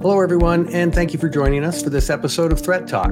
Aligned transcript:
Hello, 0.00 0.20
everyone, 0.20 0.72
and 0.72 0.94
thank 0.94 1.12
you 1.12 1.18
for 1.18 1.28
joining 1.28 1.64
us 1.64 1.82
for 1.82 1.90
this 1.90 2.08
episode 2.08 2.52
of 2.52 2.60
Threat 2.60 2.86
Talk. 2.86 3.10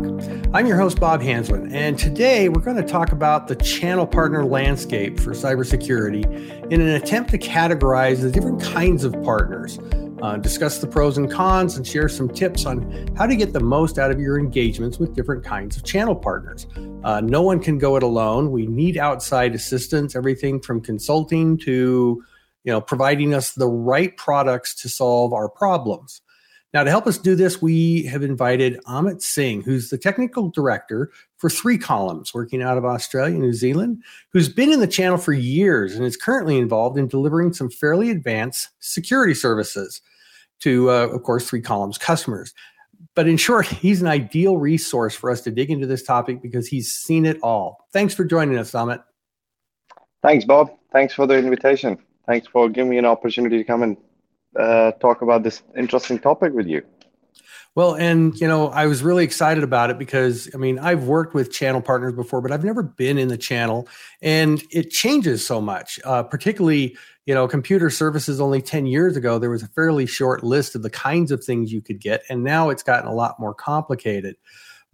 I'm 0.55 0.67
your 0.69 0.77
host, 0.77 1.01
Bob 1.01 1.21
Hansmann, 1.21 1.75
and 1.75 1.99
today 1.99 2.49
we're 2.49 2.61
going 2.61 2.77
to 2.77 2.85
talk 2.85 3.11
about 3.11 3.49
the 3.49 3.57
channel 3.57 4.07
partner 4.07 4.45
landscape 4.45 5.19
for 5.19 5.33
cybersecurity 5.33 6.25
in 6.71 6.81
an 6.81 6.91
attempt 6.91 7.33
to 7.33 7.39
categorize 7.39 8.21
the 8.21 8.31
different 8.31 8.63
kinds 8.63 9.03
of 9.03 9.21
partners, 9.25 9.81
uh, 10.23 10.37
discuss 10.37 10.79
the 10.79 10.87
pros 10.87 11.19
and 11.19 11.29
cons, 11.29 11.77
and 11.77 11.85
share 11.85 12.09
some 12.09 12.29
tips 12.29 12.65
on 12.67 13.09
how 13.17 13.27
to 13.27 13.35
get 13.35 13.53
the 13.53 13.59
most 13.59 13.99
out 13.99 14.13
of 14.13 14.21
your 14.21 14.39
engagements 14.39 15.01
with 15.01 15.13
different 15.13 15.43
kinds 15.45 15.77
of 15.77 15.83
channel 15.83 16.15
partners. 16.15 16.69
Uh, 17.03 17.21
no 17.21 17.43
one 17.43 17.59
can 17.59 17.79
go 17.79 17.97
it 17.97 18.05
alone. 18.05 18.53
We 18.53 18.65
need 18.65 18.97
outside 18.97 19.57
assistance, 19.57 20.15
everything 20.15 20.61
from 20.61 20.81
consulting 20.81 21.59
to 21.59 22.23
you 22.63 22.73
know 22.73 22.81
providing 22.81 23.35
us 23.35 23.55
the 23.55 23.69
right 23.69 24.17
products 24.17 24.73
to 24.83 24.89
solve 24.89 25.33
our 25.33 25.49
problems. 25.49 26.23
Now, 26.77 26.85
to 26.85 26.91
help 26.91 27.07
us 27.07 27.17
do 27.17 27.35
this, 27.35 27.63
we 27.63 28.03
have 28.03 28.23
invited 28.23 28.79
Amit 28.85 29.23
Singh, 29.23 29.63
who's 29.63 29.89
the 29.89 29.97
technical 29.97 30.51
director 30.51 31.11
for 31.39 31.49
Three 31.49 31.79
Columns, 31.79 32.35
working 32.35 32.61
out 32.61 32.77
of 32.77 32.85
Australia, 32.85 33.35
New 33.39 33.55
Zealand, 33.55 34.03
who's 34.35 34.51
been 34.51 34.71
in 34.71 34.81
the 34.81 34.87
channel 34.87 35.17
for 35.17 35.33
years 35.33 35.97
and 35.97 36.05
is 36.05 36.19
currently 36.19 36.59
involved 36.59 36.99
in 36.99 37.09
delivering 37.09 37.55
some 37.55 37.71
fairly 37.71 38.11
advanced 38.11 38.69
security 38.81 39.33
services 39.33 40.03
to, 40.61 40.91
uh, 40.91 41.07
of 41.07 41.23
course, 41.23 41.49
Three 41.49 41.63
Columns 41.63 41.97
customers. 41.97 42.53
But 43.15 43.27
in 43.27 43.39
short, 43.39 43.65
he's 43.65 44.03
an 44.03 44.09
ideal 44.09 44.59
resource 44.59 45.15
for 45.15 45.31
us 45.31 45.41
to 45.45 45.51
dig 45.51 45.71
into 45.71 45.87
this 45.87 46.03
topic 46.03 46.43
because 46.43 46.69
he's 46.69 46.93
seen 46.93 47.25
it 47.25 47.39
all. 47.43 47.87
Thanks 47.95 48.13
for 48.13 48.27
joining 48.27 48.59
us, 48.59 48.73
Amit. 48.73 49.03
Thanks, 50.21 50.45
Bob. 50.45 50.77
Thanks 50.93 51.15
for 51.15 51.27
the 51.27 51.39
invitation. 51.39 51.97
Thanks 52.27 52.47
for 52.47 52.69
giving 52.69 52.91
me 52.91 52.99
an 52.99 53.07
opportunity 53.07 53.57
to 53.57 53.65
come 53.65 53.83
and 53.83 53.97
uh, 54.59 54.93
talk 54.93 55.23
about 55.23 55.43
this 55.43 55.63
interesting 55.77 56.19
topic 56.19 56.53
with 56.53 56.67
you. 56.67 56.83
Well, 57.75 57.95
and 57.95 58.35
you 58.41 58.49
know, 58.49 58.69
I 58.69 58.87
was 58.87 59.03
really 59.03 59.23
excited 59.23 59.63
about 59.63 59.91
it 59.91 59.99
because 59.99 60.49
I 60.55 60.57
mean, 60.57 60.79
I've 60.79 61.05
worked 61.05 61.35
with 61.35 61.53
channel 61.53 61.83
partners 61.83 62.15
before, 62.15 62.41
but 62.41 62.51
I've 62.51 62.65
never 62.65 62.83
been 62.83 63.19
in 63.19 63.29
the 63.29 63.37
channel, 63.37 63.87
and 64.23 64.65
it 64.71 64.91
changes 64.91 65.47
so 65.47 65.61
much. 65.61 66.01
Uh, 66.05 66.23
particularly, 66.23 66.97
you 67.27 67.35
know, 67.35 67.47
computer 67.47 67.91
services 67.91 68.41
only 68.41 68.63
ten 68.63 68.87
years 68.87 69.15
ago 69.15 69.39
there 69.39 69.51
was 69.51 69.63
a 69.63 69.69
fairly 69.69 70.07
short 70.07 70.43
list 70.43 70.75
of 70.75 70.83
the 70.83 70.91
kinds 70.91 71.31
of 71.31 71.45
things 71.45 71.71
you 71.71 71.83
could 71.83 72.01
get, 72.01 72.23
and 72.31 72.43
now 72.43 72.71
it's 72.71 72.83
gotten 72.83 73.11
a 73.11 73.15
lot 73.15 73.39
more 73.39 73.53
complicated. 73.53 74.37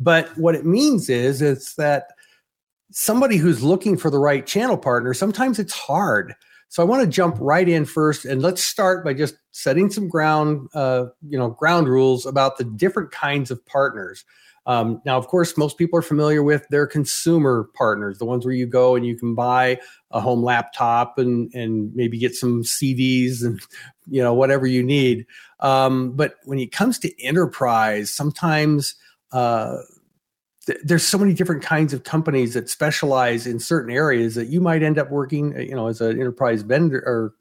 But 0.01 0.37
what 0.37 0.57
it 0.57 0.67
means 0.67 1.09
is 1.09 1.41
it's 1.41 1.77
that 1.77 2.09
somebody 2.91 3.37
who's 3.37 3.63
looking 3.63 3.97
for 3.97 4.11
the 4.11 4.19
right 4.19 4.47
channel 4.47 4.77
partner 4.77 5.15
sometimes 5.15 5.59
it's 5.59 5.73
hard 5.73 6.35
so 6.73 6.83
I 6.83 6.87
want 6.87 7.03
to 7.03 7.07
jump 7.07 7.37
right 7.39 7.69
in 7.69 7.85
first, 7.85 8.25
and 8.25 8.41
let's 8.41 8.65
start 8.65 9.05
by 9.05 9.13
just 9.13 9.35
setting 9.51 9.91
some 9.91 10.09
ground, 10.09 10.71
uh, 10.73 11.05
you 11.29 11.39
know, 11.39 11.51
ground 11.51 11.87
rules 11.87 12.25
about 12.25 12.57
the 12.57 12.65
different 12.65 13.11
kinds 13.11 13.51
of 13.51 13.65
partners. 13.67 14.25
Um, 14.65 15.03
now, 15.05 15.19
of 15.19 15.27
course, 15.27 15.59
most 15.59 15.77
people 15.77 15.99
are 15.99 16.03
familiar 16.03 16.43
with 16.43 16.67
their 16.71 16.87
consumer 16.87 17.69
partners, 17.75 18.17
the 18.17 18.25
ones 18.25 18.47
where 18.47 18.55
you 18.55 18.65
go 18.65 18.97
and 18.97 19.05
you 19.05 19.19
can 19.19 19.35
buy 19.35 19.81
a 20.13 20.21
home 20.21 20.43
laptop 20.43 21.19
and 21.19 21.53
and 21.53 21.95
maybe 21.95 22.17
get 22.17 22.35
some 22.35 22.63
CDs 22.63 23.45
and 23.45 23.61
you 24.11 24.23
know 24.23 24.33
whatever 24.33 24.67
you 24.67 24.83
need. 24.83 25.27
Um, 25.61 26.13
but 26.13 26.37
when 26.45 26.59
it 26.59 26.73
comes 26.73 26.99
to 27.01 27.23
enterprise, 27.23 28.11
sometimes 28.11 28.95
uh, 29.33 29.77
there's 30.85 31.07
so 31.07 31.19
many 31.19 31.35
different 31.35 31.63
kinds 31.63 31.93
of 31.93 32.05
companies 32.05 32.55
that 32.55 32.69
specialize 32.69 33.47
in 33.47 33.59
certain 33.59 33.93
areas 33.93 34.35
that 34.37 34.49
you 34.49 34.61
might 34.61 34.83
end 34.83 34.99
up 34.99 35.11
working, 35.11 35.59
you 35.61 35.75
know, 35.75 35.89
as 35.89 36.01
an 36.01 36.21
enterprise 36.21 36.63
vendor 36.63 37.03
or 37.05 37.35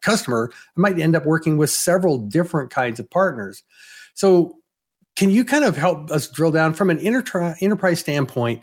customer, 0.00 0.50
I 0.52 0.80
might 0.80 0.98
end 0.98 1.14
up 1.14 1.26
working 1.26 1.56
with 1.56 1.70
several 1.70 2.18
different 2.18 2.70
kinds 2.70 2.98
of 2.98 3.08
partners. 3.10 3.62
So, 4.14 4.58
can 5.16 5.30
you 5.30 5.44
kind 5.44 5.64
of 5.64 5.76
help 5.76 6.10
us 6.10 6.28
drill 6.28 6.50
down 6.50 6.74
from 6.74 6.90
an 6.90 6.98
enterprise 6.98 8.00
standpoint? 8.00 8.62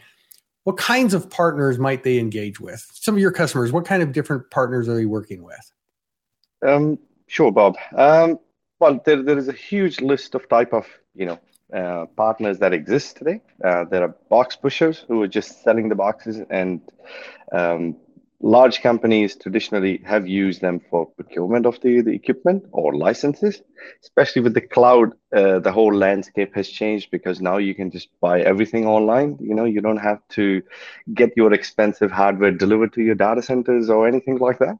What 0.65 0.77
kinds 0.77 1.13
of 1.13 1.29
partners 1.29 1.79
might 1.79 2.03
they 2.03 2.19
engage 2.19 2.59
with? 2.59 2.85
Some 2.93 3.15
of 3.15 3.21
your 3.21 3.31
customers, 3.31 3.71
what 3.71 3.85
kind 3.85 4.03
of 4.03 4.11
different 4.11 4.49
partners 4.51 4.87
are 4.87 4.99
you 4.99 5.09
working 5.09 5.43
with? 5.43 5.71
Um, 6.65 6.99
sure, 7.27 7.51
Bob. 7.51 7.75
Um, 7.95 8.39
well, 8.79 9.01
there, 9.05 9.23
there 9.23 9.37
is 9.37 9.47
a 9.47 9.53
huge 9.53 9.99
list 9.99 10.35
of 10.35 10.47
type 10.47 10.73
of 10.73 10.87
you 11.15 11.25
know 11.25 11.39
uh, 11.73 12.05
partners 12.15 12.59
that 12.59 12.73
exist 12.73 13.17
today. 13.17 13.41
Uh, 13.63 13.85
there 13.85 14.03
are 14.03 14.15
box 14.29 14.55
pushers 14.55 15.05
who 15.07 15.21
are 15.21 15.27
just 15.27 15.63
selling 15.63 15.89
the 15.89 15.95
boxes, 15.95 16.41
and 16.49 16.81
um, 17.51 17.95
large 18.43 18.81
companies 18.81 19.35
traditionally 19.37 20.01
have 20.05 20.27
used 20.27 20.61
them 20.61 20.81
for 20.89 21.05
procurement 21.05 21.65
of 21.65 21.79
the, 21.81 22.01
the 22.01 22.11
equipment 22.11 22.65
or 22.71 22.95
licenses. 22.95 23.61
Especially 24.01 24.41
with 24.41 24.53
the 24.53 24.61
cloud, 24.61 25.13
uh, 25.35 25.59
the 25.59 25.71
whole 25.71 25.93
landscape 25.93 26.53
has 26.53 26.67
changed 26.69 27.09
because 27.09 27.41
now 27.41 27.57
you 27.57 27.73
can 27.73 27.89
just 27.89 28.09
buy 28.19 28.41
everything 28.41 28.85
online. 28.85 29.37
You 29.39 29.55
know, 29.55 29.65
you 29.65 29.81
don't 29.81 29.97
have 29.97 30.19
to 30.31 30.61
get 31.13 31.31
your 31.37 31.53
expensive 31.53 32.11
hardware 32.11 32.51
delivered 32.51 32.93
to 32.93 33.01
your 33.01 33.15
data 33.15 33.41
centers 33.41 33.89
or 33.89 34.07
anything 34.07 34.37
like 34.37 34.59
that. 34.59 34.77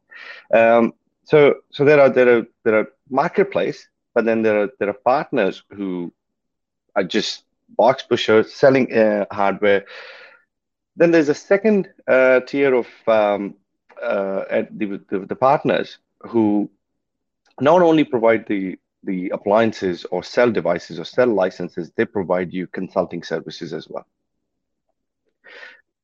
Um, 0.52 0.92
so, 1.24 1.54
so 1.70 1.84
there 1.84 2.00
are 2.00 2.10
there 2.10 2.38
are 2.38 2.46
there 2.64 2.78
are 2.78 2.88
marketplace, 3.08 3.88
but 4.14 4.26
then 4.26 4.42
there 4.42 4.62
are 4.62 4.68
there 4.78 4.90
are 4.90 5.00
partners 5.04 5.62
who 5.70 6.12
are 6.96 7.04
just 7.04 7.44
box 7.76 8.02
pushers 8.02 8.52
selling 8.52 8.92
uh, 8.92 9.26
hardware. 9.30 9.84
Then 10.96 11.10
there's 11.10 11.28
a 11.28 11.34
second 11.34 11.88
uh, 12.06 12.40
tier 12.40 12.74
of 12.74 12.86
um, 13.06 13.54
uh, 14.00 14.62
the, 14.70 15.00
the, 15.08 15.20
the 15.20 15.36
partners 15.36 15.98
who 16.20 16.70
not 17.60 17.82
only 17.82 18.04
provide 18.04 18.46
the 18.46 18.78
the 19.04 19.28
appliances 19.30 20.04
or 20.10 20.22
sell 20.22 20.50
devices 20.50 20.98
or 20.98 21.04
sell 21.04 21.26
licenses, 21.26 21.92
they 21.96 22.04
provide 22.04 22.52
you 22.52 22.66
consulting 22.66 23.22
services 23.22 23.72
as 23.72 23.88
well. 23.88 24.06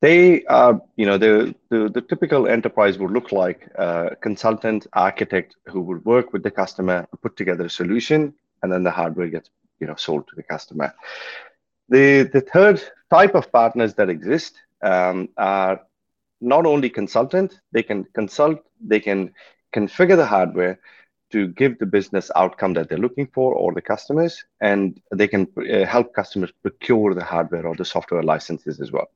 They 0.03 0.45
are, 0.45 0.81
you 0.97 1.07
know, 1.07 1.19
the, 1.19 1.55
the, 1.69 1.91
the 1.91 2.01
typical 2.01 2.47
enterprise 2.47 2.99
would 2.99 3.11
look 3.11 3.33
like 3.33 3.69
a 3.75 4.17
consultant, 4.21 4.87
architect 4.93 5.57
who 5.67 5.81
would 5.83 6.05
work 6.05 6.33
with 6.33 6.43
the 6.43 6.51
customer, 6.51 7.07
put 7.23 7.37
together 7.37 7.67
a 7.67 7.71
solution, 7.71 8.35
and 8.63 8.73
then 8.73 8.83
the 8.83 8.91
hardware 8.91 9.29
gets 9.29 9.51
you 9.81 9.87
know 9.87 9.97
sold 9.97 10.29
to 10.29 10.37
the 10.37 10.43
customer. 10.43 10.95
The 11.89 12.23
the 12.33 12.41
third 12.41 12.83
type 13.11 13.35
of 13.35 13.51
partners 13.51 13.95
that 13.95 14.09
exist 14.09 14.55
um, 14.83 15.29
are 15.37 15.81
not 16.41 16.67
only 16.67 16.89
consultant, 16.89 17.61
they 17.73 17.83
can 17.83 18.05
consult, 18.15 18.61
they 18.81 19.01
can 19.01 19.35
configure 19.75 20.17
the 20.17 20.27
hardware 20.27 20.81
to 21.31 21.49
give 21.49 21.79
the 21.79 21.87
business 21.87 22.31
outcome 22.35 22.75
that 22.75 22.89
they're 22.89 22.99
looking 22.99 23.29
for 23.29 23.55
or 23.55 23.73
the 23.73 23.81
customers, 23.81 24.45
and 24.61 25.01
they 25.13 25.29
can 25.29 25.47
uh, 25.59 25.85
help 25.85 26.13
customers 26.15 26.51
procure 26.63 27.15
the 27.15 27.25
hardware 27.25 27.67
or 27.67 27.77
the 27.77 27.85
software 27.85 28.23
licenses 28.23 28.81
as 28.81 28.91
well. 28.91 29.09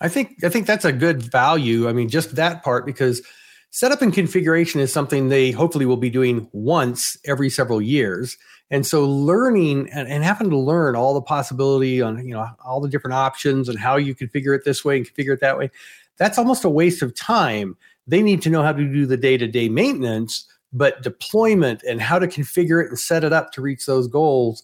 I 0.00 0.08
think 0.08 0.44
I 0.44 0.50
think 0.50 0.66
that's 0.66 0.84
a 0.84 0.92
good 0.92 1.22
value. 1.22 1.88
I 1.88 1.92
mean, 1.92 2.08
just 2.08 2.36
that 2.36 2.62
part 2.62 2.84
because 2.84 3.22
setup 3.70 4.02
and 4.02 4.12
configuration 4.12 4.80
is 4.80 4.92
something 4.92 5.28
they 5.28 5.50
hopefully 5.50 5.86
will 5.86 5.96
be 5.96 6.10
doing 6.10 6.48
once 6.52 7.16
every 7.24 7.48
several 7.48 7.80
years 7.80 8.36
and 8.70 8.86
so 8.86 9.04
learning 9.08 9.88
and, 9.90 10.08
and, 10.08 10.24
having 10.24 10.50
to 10.50 10.58
learn 10.58 10.96
all 10.96 11.14
the 11.14 11.22
possibility 11.22 12.02
on 12.02 12.26
you 12.26 12.34
know 12.34 12.48
all 12.64 12.80
the 12.80 12.88
different 12.88 13.14
options 13.14 13.68
and 13.68 13.78
how 13.78 13.96
you 13.96 14.14
configure 14.14 14.56
it 14.56 14.64
this 14.64 14.84
way 14.84 14.96
and 14.96 15.06
configure 15.06 15.34
it 15.34 15.40
that 15.40 15.58
way 15.58 15.70
that's 16.18 16.38
almost 16.38 16.64
a 16.64 16.70
waste 16.70 17.02
of 17.02 17.14
time. 17.14 17.76
They 18.06 18.22
need 18.22 18.40
to 18.42 18.50
know 18.50 18.62
how 18.62 18.72
to 18.72 18.84
do 18.84 19.04
the 19.04 19.16
day-to-day 19.16 19.68
maintenance 19.68 20.46
but 20.72 21.02
deployment 21.02 21.82
and 21.84 22.02
how 22.02 22.18
to 22.18 22.26
configure 22.26 22.82
it 22.82 22.88
and 22.88 22.98
set 22.98 23.24
it 23.24 23.32
up 23.32 23.52
to 23.52 23.62
reach 23.62 23.86
those 23.86 24.08
goals 24.08 24.62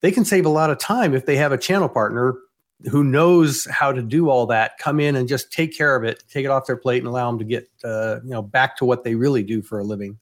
they 0.00 0.10
can 0.10 0.24
save 0.24 0.46
a 0.46 0.50
lot 0.50 0.70
of 0.70 0.78
time 0.78 1.14
if 1.14 1.26
they 1.26 1.36
have 1.36 1.52
a 1.52 1.58
channel 1.58 1.88
partner 1.88 2.36
who 2.90 3.04
knows 3.04 3.66
how 3.66 3.92
to 3.92 4.00
do 4.00 4.30
all 4.30 4.46
that 4.46 4.78
come 4.78 5.00
in 5.00 5.16
and 5.16 5.28
just 5.28 5.52
take 5.52 5.76
care 5.76 5.96
of 5.96 6.04
it 6.04 6.22
take 6.30 6.44
it 6.44 6.50
off 6.50 6.66
their 6.66 6.76
plate 6.76 6.98
and 6.98 7.08
allow 7.08 7.28
them 7.28 7.38
to 7.38 7.44
get 7.44 7.68
uh, 7.84 8.20
you 8.22 8.30
know 8.30 8.42
back 8.42 8.76
to 8.76 8.84
what 8.84 9.04
they 9.04 9.14
really 9.14 9.42
do 9.42 9.60
for 9.60 9.80
a 9.80 9.84
living 9.84 10.18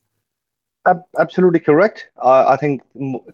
Absolutely 1.18 1.60
correct. 1.60 2.08
Uh, 2.22 2.46
I 2.48 2.56
think 2.56 2.82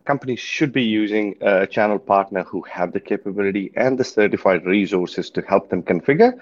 companies 0.05 0.41
should 0.41 0.73
be 0.73 0.83
using 0.83 1.37
a 1.41 1.67
channel 1.67 1.99
partner 1.99 2.43
who 2.43 2.63
have 2.63 2.93
the 2.93 3.01
capability 3.01 3.71
and 3.77 3.99
the 3.99 4.05
certified 4.05 4.65
resources 4.65 5.31
to 5.31 5.43
help 5.43 5.69
them 5.71 5.83
configure. 5.83 6.33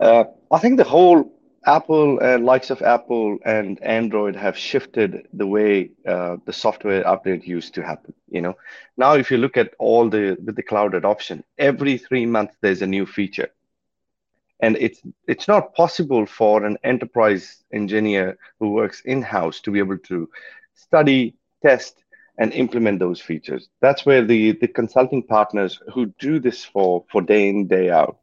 Uh, 0.00 0.24
I 0.50 0.58
think 0.58 0.78
the 0.78 0.84
whole 0.84 1.30
Apple 1.66 2.20
and 2.20 2.44
likes 2.46 2.70
of 2.70 2.80
Apple 2.82 3.38
and 3.44 3.82
Android 3.82 4.36
have 4.36 4.56
shifted 4.56 5.26
the 5.32 5.46
way 5.46 5.90
uh, 6.06 6.36
the 6.46 6.52
software 6.52 7.02
update 7.04 7.46
used 7.46 7.74
to 7.74 7.82
happen. 7.82 8.14
You 8.30 8.40
know, 8.40 8.54
now 8.96 9.14
if 9.14 9.30
you 9.30 9.36
look 9.38 9.56
at 9.56 9.74
all 9.78 10.08
the 10.08 10.38
with 10.44 10.56
the 10.56 10.62
cloud 10.62 10.94
adoption, 10.94 11.44
every 11.58 11.98
three 11.98 12.24
months 12.24 12.54
there's 12.62 12.82
a 12.82 12.86
new 12.86 13.04
feature 13.04 13.50
and 14.60 14.76
it's 14.78 15.00
it's 15.26 15.48
not 15.48 15.74
possible 15.74 16.26
for 16.26 16.64
an 16.64 16.76
enterprise 16.84 17.64
engineer 17.72 18.38
who 18.58 18.70
works 18.70 19.02
in 19.04 19.22
house 19.22 19.60
to 19.60 19.70
be 19.70 19.78
able 19.78 19.98
to 19.98 20.28
study 20.74 21.34
test 21.62 22.02
and 22.38 22.52
implement 22.52 22.98
those 22.98 23.20
features. 23.20 23.68
That's 23.80 24.04
where 24.06 24.24
the 24.24 24.52
the 24.52 24.68
consulting 24.68 25.22
partners 25.22 25.80
who 25.92 26.06
do 26.18 26.38
this 26.38 26.64
for 26.64 27.04
for 27.10 27.22
day 27.22 27.48
in 27.48 27.66
day 27.68 27.90
out 27.90 28.18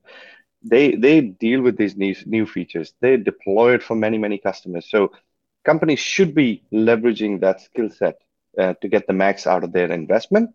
they 0.63 0.95
they 0.95 1.21
deal 1.21 1.61
with 1.61 1.77
these 1.77 1.95
new, 1.95 2.15
new 2.25 2.45
features. 2.45 2.93
They 3.01 3.17
deploy 3.17 3.75
it 3.75 3.83
for 3.83 3.95
many 3.95 4.17
many 4.17 4.37
customers. 4.37 4.87
So 4.89 5.11
companies 5.63 5.99
should 5.99 6.33
be 6.33 6.63
leveraging 6.71 7.41
that 7.41 7.61
skill 7.61 7.89
set 7.89 8.15
uh, 8.57 8.73
to 8.81 8.87
get 8.87 9.07
the 9.07 9.13
max 9.13 9.45
out 9.45 9.63
of 9.63 9.73
their 9.73 9.91
investment. 9.91 10.51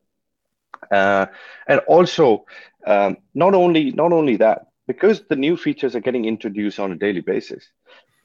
Uh, 0.91 1.27
and 1.67 1.81
also, 1.89 2.47
um, 2.87 3.19
not 3.35 3.55
only 3.55 3.91
not 3.91 4.13
only 4.13 4.37
that, 4.37 4.68
because 4.89 5.23
the 5.29 5.37
new 5.37 5.57
features 5.57 5.95
are 5.95 6.01
getting 6.01 6.25
introduced 6.25 6.81
on 6.81 6.91
a 6.91 6.97
daily 6.97 7.21
basis. 7.21 7.65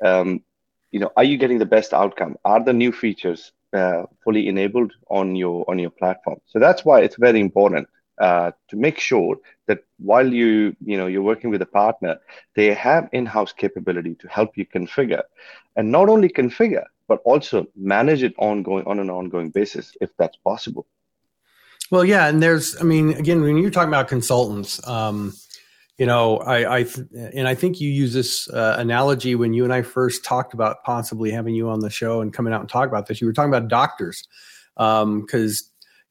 Um, 0.04 0.42
you 0.92 1.00
know, 1.00 1.12
are 1.16 1.24
you 1.24 1.38
getting 1.38 1.60
the 1.60 1.74
best 1.78 1.94
outcome? 1.94 2.38
Are 2.46 2.64
the 2.64 2.74
new 2.74 2.92
features 2.92 3.52
uh, 3.74 4.04
fully 4.24 4.48
enabled 4.48 4.94
on 5.10 5.36
your 5.36 5.70
on 5.70 5.78
your 5.78 5.92
platform? 5.92 6.40
So 6.48 6.58
that's 6.58 6.84
why 6.86 7.02
it's 7.02 7.18
very 7.18 7.40
important 7.40 7.88
uh, 8.20 8.52
to 8.70 8.76
make 8.76 8.98
sure 9.00 9.38
that 9.68 9.80
while 10.00 10.34
you 10.34 10.76
you 10.84 10.98
know 10.98 11.08
you're 11.08 11.30
working 11.32 11.52
with 11.52 11.62
a 11.62 11.72
partner, 11.82 12.20
they 12.56 12.74
have 12.74 13.10
in-house 13.12 13.54
capability 13.54 14.16
to 14.16 14.28
help 14.28 14.58
you 14.58 14.66
configure, 14.66 15.24
and 15.76 15.92
not 15.92 16.10
only 16.10 16.30
configure 16.30 16.86
but 17.08 17.20
also 17.26 17.68
manage 17.76 18.24
it 18.24 18.34
ongoing 18.38 18.86
on 18.86 18.98
an 18.98 19.10
ongoing 19.10 19.50
basis 19.50 19.96
if 20.00 20.10
that's 20.18 20.38
possible. 20.38 20.88
Well, 21.92 22.06
yeah, 22.06 22.28
and 22.28 22.42
there's, 22.42 22.80
I 22.80 22.86
mean, 22.86 23.14
again, 23.14 23.42
when 23.42 23.58
you're 23.58 23.70
talking 23.70 23.90
about 23.90 24.08
consultants, 24.08 24.86
um, 24.88 25.34
you 25.98 26.06
know, 26.06 26.38
I, 26.38 26.80
I, 26.80 26.86
and 27.34 27.48
I 27.48 27.56
think 27.56 27.80
you 27.80 27.90
use 27.90 28.14
this 28.14 28.50
uh, 28.50 28.76
analogy 28.80 29.36
when 29.36 29.54
you 29.54 29.64
and 29.64 29.74
I 29.74 29.84
first 29.84 30.26
talked 30.26 30.54
about 30.54 30.84
possibly 30.84 31.30
having 31.30 31.54
you 31.54 31.70
on 31.70 31.80
the 31.82 31.90
show 31.90 32.22
and 32.22 32.34
coming 32.34 32.52
out 32.52 32.62
and 32.62 32.70
talk 32.70 32.90
about 32.90 33.08
this. 33.08 33.22
You 33.22 33.28
were 33.28 33.34
talking 33.34 33.54
about 33.54 33.68
doctors, 33.68 34.28
because 34.76 35.04
um, 35.04 35.26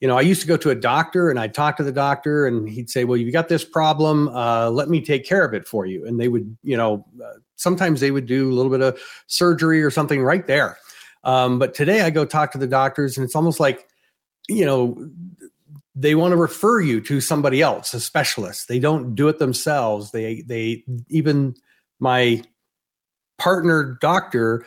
you 0.02 0.08
know, 0.08 0.18
I 0.18 0.22
used 0.22 0.40
to 0.40 0.48
go 0.48 0.56
to 0.56 0.70
a 0.70 0.74
doctor 0.74 1.30
and 1.30 1.38
I'd 1.38 1.54
talk 1.54 1.76
to 1.76 1.84
the 1.84 1.92
doctor 1.92 2.46
and 2.46 2.68
he'd 2.68 2.90
say, 2.90 3.04
well, 3.04 3.16
you've 3.16 3.32
got 3.32 3.48
this 3.48 3.64
problem. 3.64 4.28
Uh, 4.28 4.68
let 4.68 4.88
me 4.88 5.00
take 5.00 5.24
care 5.24 5.44
of 5.44 5.54
it 5.54 5.66
for 5.66 5.86
you. 5.86 6.04
And 6.06 6.18
they 6.18 6.26
would, 6.26 6.56
you 6.64 6.76
know, 6.76 7.06
uh, 7.24 7.38
sometimes 7.54 8.00
they 8.00 8.10
would 8.10 8.26
do 8.26 8.50
a 8.50 8.54
little 8.54 8.70
bit 8.70 8.80
of 8.80 9.00
surgery 9.28 9.80
or 9.80 9.90
something 9.90 10.22
right 10.22 10.44
there. 10.46 10.76
Um, 11.22 11.60
but 11.60 11.72
today 11.72 12.00
I 12.00 12.10
go 12.10 12.24
talk 12.24 12.50
to 12.50 12.58
the 12.58 12.66
doctors 12.66 13.16
and 13.16 13.24
it's 13.24 13.36
almost 13.36 13.60
like, 13.60 13.86
you 14.48 14.64
know, 14.64 15.08
they 15.94 16.14
want 16.14 16.32
to 16.32 16.36
refer 16.36 16.80
you 16.80 17.00
to 17.02 17.20
somebody 17.20 17.60
else, 17.60 17.92
a 17.94 18.00
specialist. 18.00 18.68
They 18.68 18.78
don't 18.78 19.14
do 19.14 19.28
it 19.28 19.38
themselves. 19.38 20.10
They, 20.10 20.42
they, 20.42 20.84
even 21.08 21.54
my 22.00 22.42
partner 23.38 23.98
doctor 24.00 24.64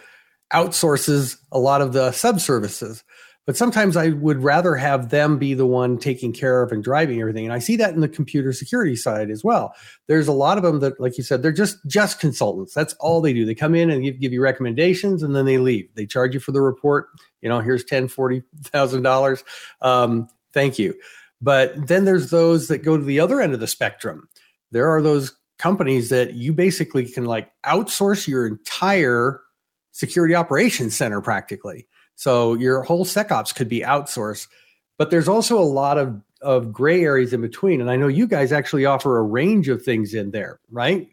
outsources 0.54 1.38
a 1.52 1.60
lot 1.60 1.82
of 1.82 1.94
the 1.94 2.10
subservices. 2.10 3.04
But 3.46 3.56
sometimes 3.56 3.96
I 3.96 4.10
would 4.10 4.42
rather 4.42 4.76
have 4.76 5.10
them 5.10 5.38
be 5.38 5.54
the 5.54 5.68
one 5.68 6.00
taking 6.00 6.34
care 6.34 6.64
of 6.64 6.72
and 6.72 6.84
driving 6.84 7.22
everything. 7.22 7.46
And 7.46 7.54
I 7.54 7.60
see 7.60 7.76
that 7.76 7.94
in 7.94 8.02
the 8.02 8.08
computer 8.08 8.52
security 8.52 8.96
side 8.96 9.30
as 9.30 9.44
well. 9.44 9.76
There's 10.08 10.28
a 10.28 10.34
lot 10.34 10.58
of 10.58 10.64
them 10.64 10.80
that, 10.80 11.00
like 11.00 11.16
you 11.20 11.24
said, 11.24 11.44
they're 11.44 11.52
just 11.52 11.78
just 11.86 12.20
consultants. 12.20 12.74
That's 12.74 12.96
all 12.96 13.22
they 13.22 13.34
do. 13.34 13.46
They 13.46 13.54
come 13.54 13.76
in 13.76 13.92
and 13.92 14.04
give, 14.04 14.20
give 14.20 14.34
you 14.34 14.42
recommendations 14.42 15.22
and 15.22 15.36
then 15.36 15.46
they 15.46 15.60
leave. 15.60 15.88
They 15.94 16.08
charge 16.08 16.34
you 16.34 16.40
for 16.40 16.54
the 16.54 16.62
report. 16.62 17.10
You 17.42 17.50
know, 17.50 17.60
here's 17.60 17.84
ten, 17.84 18.08
forty 18.08 18.42
thousand 18.64 19.04
dollars. 19.04 19.44
Um, 19.80 20.28
Thank 20.56 20.80
you. 20.80 20.96
But 21.40 21.88
then 21.88 22.06
there's 22.06 22.32
those 22.32 22.68
that 22.70 22.80
go 22.80 22.98
to 22.98 23.04
the 23.04 23.20
other 23.20 23.42
end 23.42 23.54
of 23.54 23.60
the 23.60 23.68
spectrum. 23.68 24.28
There 24.72 24.90
are 24.90 25.04
those 25.04 25.36
companies 25.60 26.10
that 26.10 26.34
you 26.34 26.52
basically 26.52 27.06
can 27.06 27.26
like 27.26 27.52
outsource 27.64 28.28
your 28.28 28.48
entire 28.48 29.42
security 29.92 30.34
operations 30.34 30.96
center 30.96 31.22
practically 31.22 31.88
so 32.16 32.54
your 32.54 32.82
whole 32.84 33.06
SecOps 33.06 33.54
could 33.54 33.70
be 33.70 33.82
outsourced, 33.82 34.48
but 34.98 35.12
there's 35.12 35.28
also 35.28 35.60
a 35.60 35.64
lot 35.64 35.98
of 35.98 36.22
of 36.42 36.72
gray 36.72 37.04
areas 37.04 37.34
in 37.34 37.42
between. 37.42 37.82
And 37.82 37.90
I 37.90 37.96
know 37.96 38.08
you 38.08 38.28
guys 38.28 38.52
actually 38.52 38.86
offer 38.86 39.18
a 39.18 39.24
range 39.24 39.68
of 39.68 39.82
things 39.82 40.14
in 40.14 40.32
there, 40.32 40.60
right? 40.70 41.08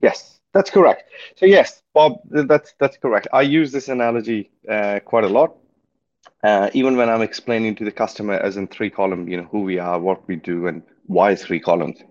Yes, 0.00 0.40
that's 0.52 0.70
correct. 0.70 1.04
So 1.36 1.46
yes, 1.46 1.82
Bob, 1.94 2.20
that's 2.30 2.74
that's 2.78 2.96
correct. 2.96 3.28
I 3.32 3.42
use 3.42 3.72
this 3.72 3.88
analogy 3.88 4.50
uh, 4.68 5.00
quite 5.04 5.24
a 5.24 5.28
lot, 5.28 5.56
uh, 6.42 6.70
even 6.72 6.96
when 6.96 7.08
I'm 7.08 7.22
explaining 7.22 7.74
to 7.76 7.84
the 7.84 7.92
customer 7.92 8.34
as 8.34 8.56
in 8.56 8.68
three 8.68 8.90
column, 8.90 9.28
you 9.28 9.36
know, 9.36 9.48
who 9.50 9.62
we 9.62 9.78
are, 9.78 9.98
what 9.98 10.26
we 10.28 10.36
do, 10.36 10.66
and 10.66 10.82
why 11.06 11.34
three 11.34 11.60
columns. 11.60 12.02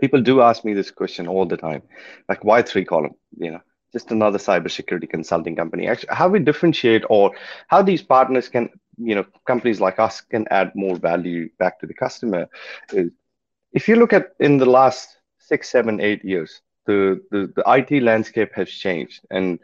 People 0.00 0.22
do 0.22 0.40
ask 0.40 0.64
me 0.64 0.74
this 0.74 0.90
question 0.90 1.28
all 1.28 1.46
the 1.46 1.56
time, 1.56 1.82
like 2.28 2.44
why 2.44 2.62
three 2.62 2.84
column? 2.84 3.14
You 3.36 3.52
know, 3.52 3.60
just 3.92 4.10
another 4.10 4.38
cybersecurity 4.38 5.08
consulting 5.08 5.56
company. 5.56 5.88
Actually, 5.88 6.14
how 6.14 6.28
we 6.28 6.40
differentiate 6.40 7.04
or 7.08 7.32
how 7.68 7.82
these 7.82 8.02
partners 8.02 8.48
can, 8.48 8.68
you 8.98 9.14
know, 9.14 9.24
companies 9.46 9.80
like 9.80 9.98
us 9.98 10.20
can 10.20 10.46
add 10.50 10.72
more 10.74 10.96
value 10.96 11.48
back 11.58 11.78
to 11.80 11.86
the 11.86 11.94
customer 11.94 12.48
if 13.74 13.88
you 13.88 13.96
look 13.96 14.12
at 14.12 14.34
in 14.40 14.56
the 14.56 14.66
last 14.66 15.18
six, 15.38 15.68
seven, 15.68 16.00
eight 16.00 16.24
years, 16.24 16.62
the, 16.86 17.20
the, 17.30 17.52
the 17.54 17.64
IT 17.66 18.02
landscape 18.02 18.52
has 18.54 18.70
changed. 18.70 19.26
And 19.30 19.58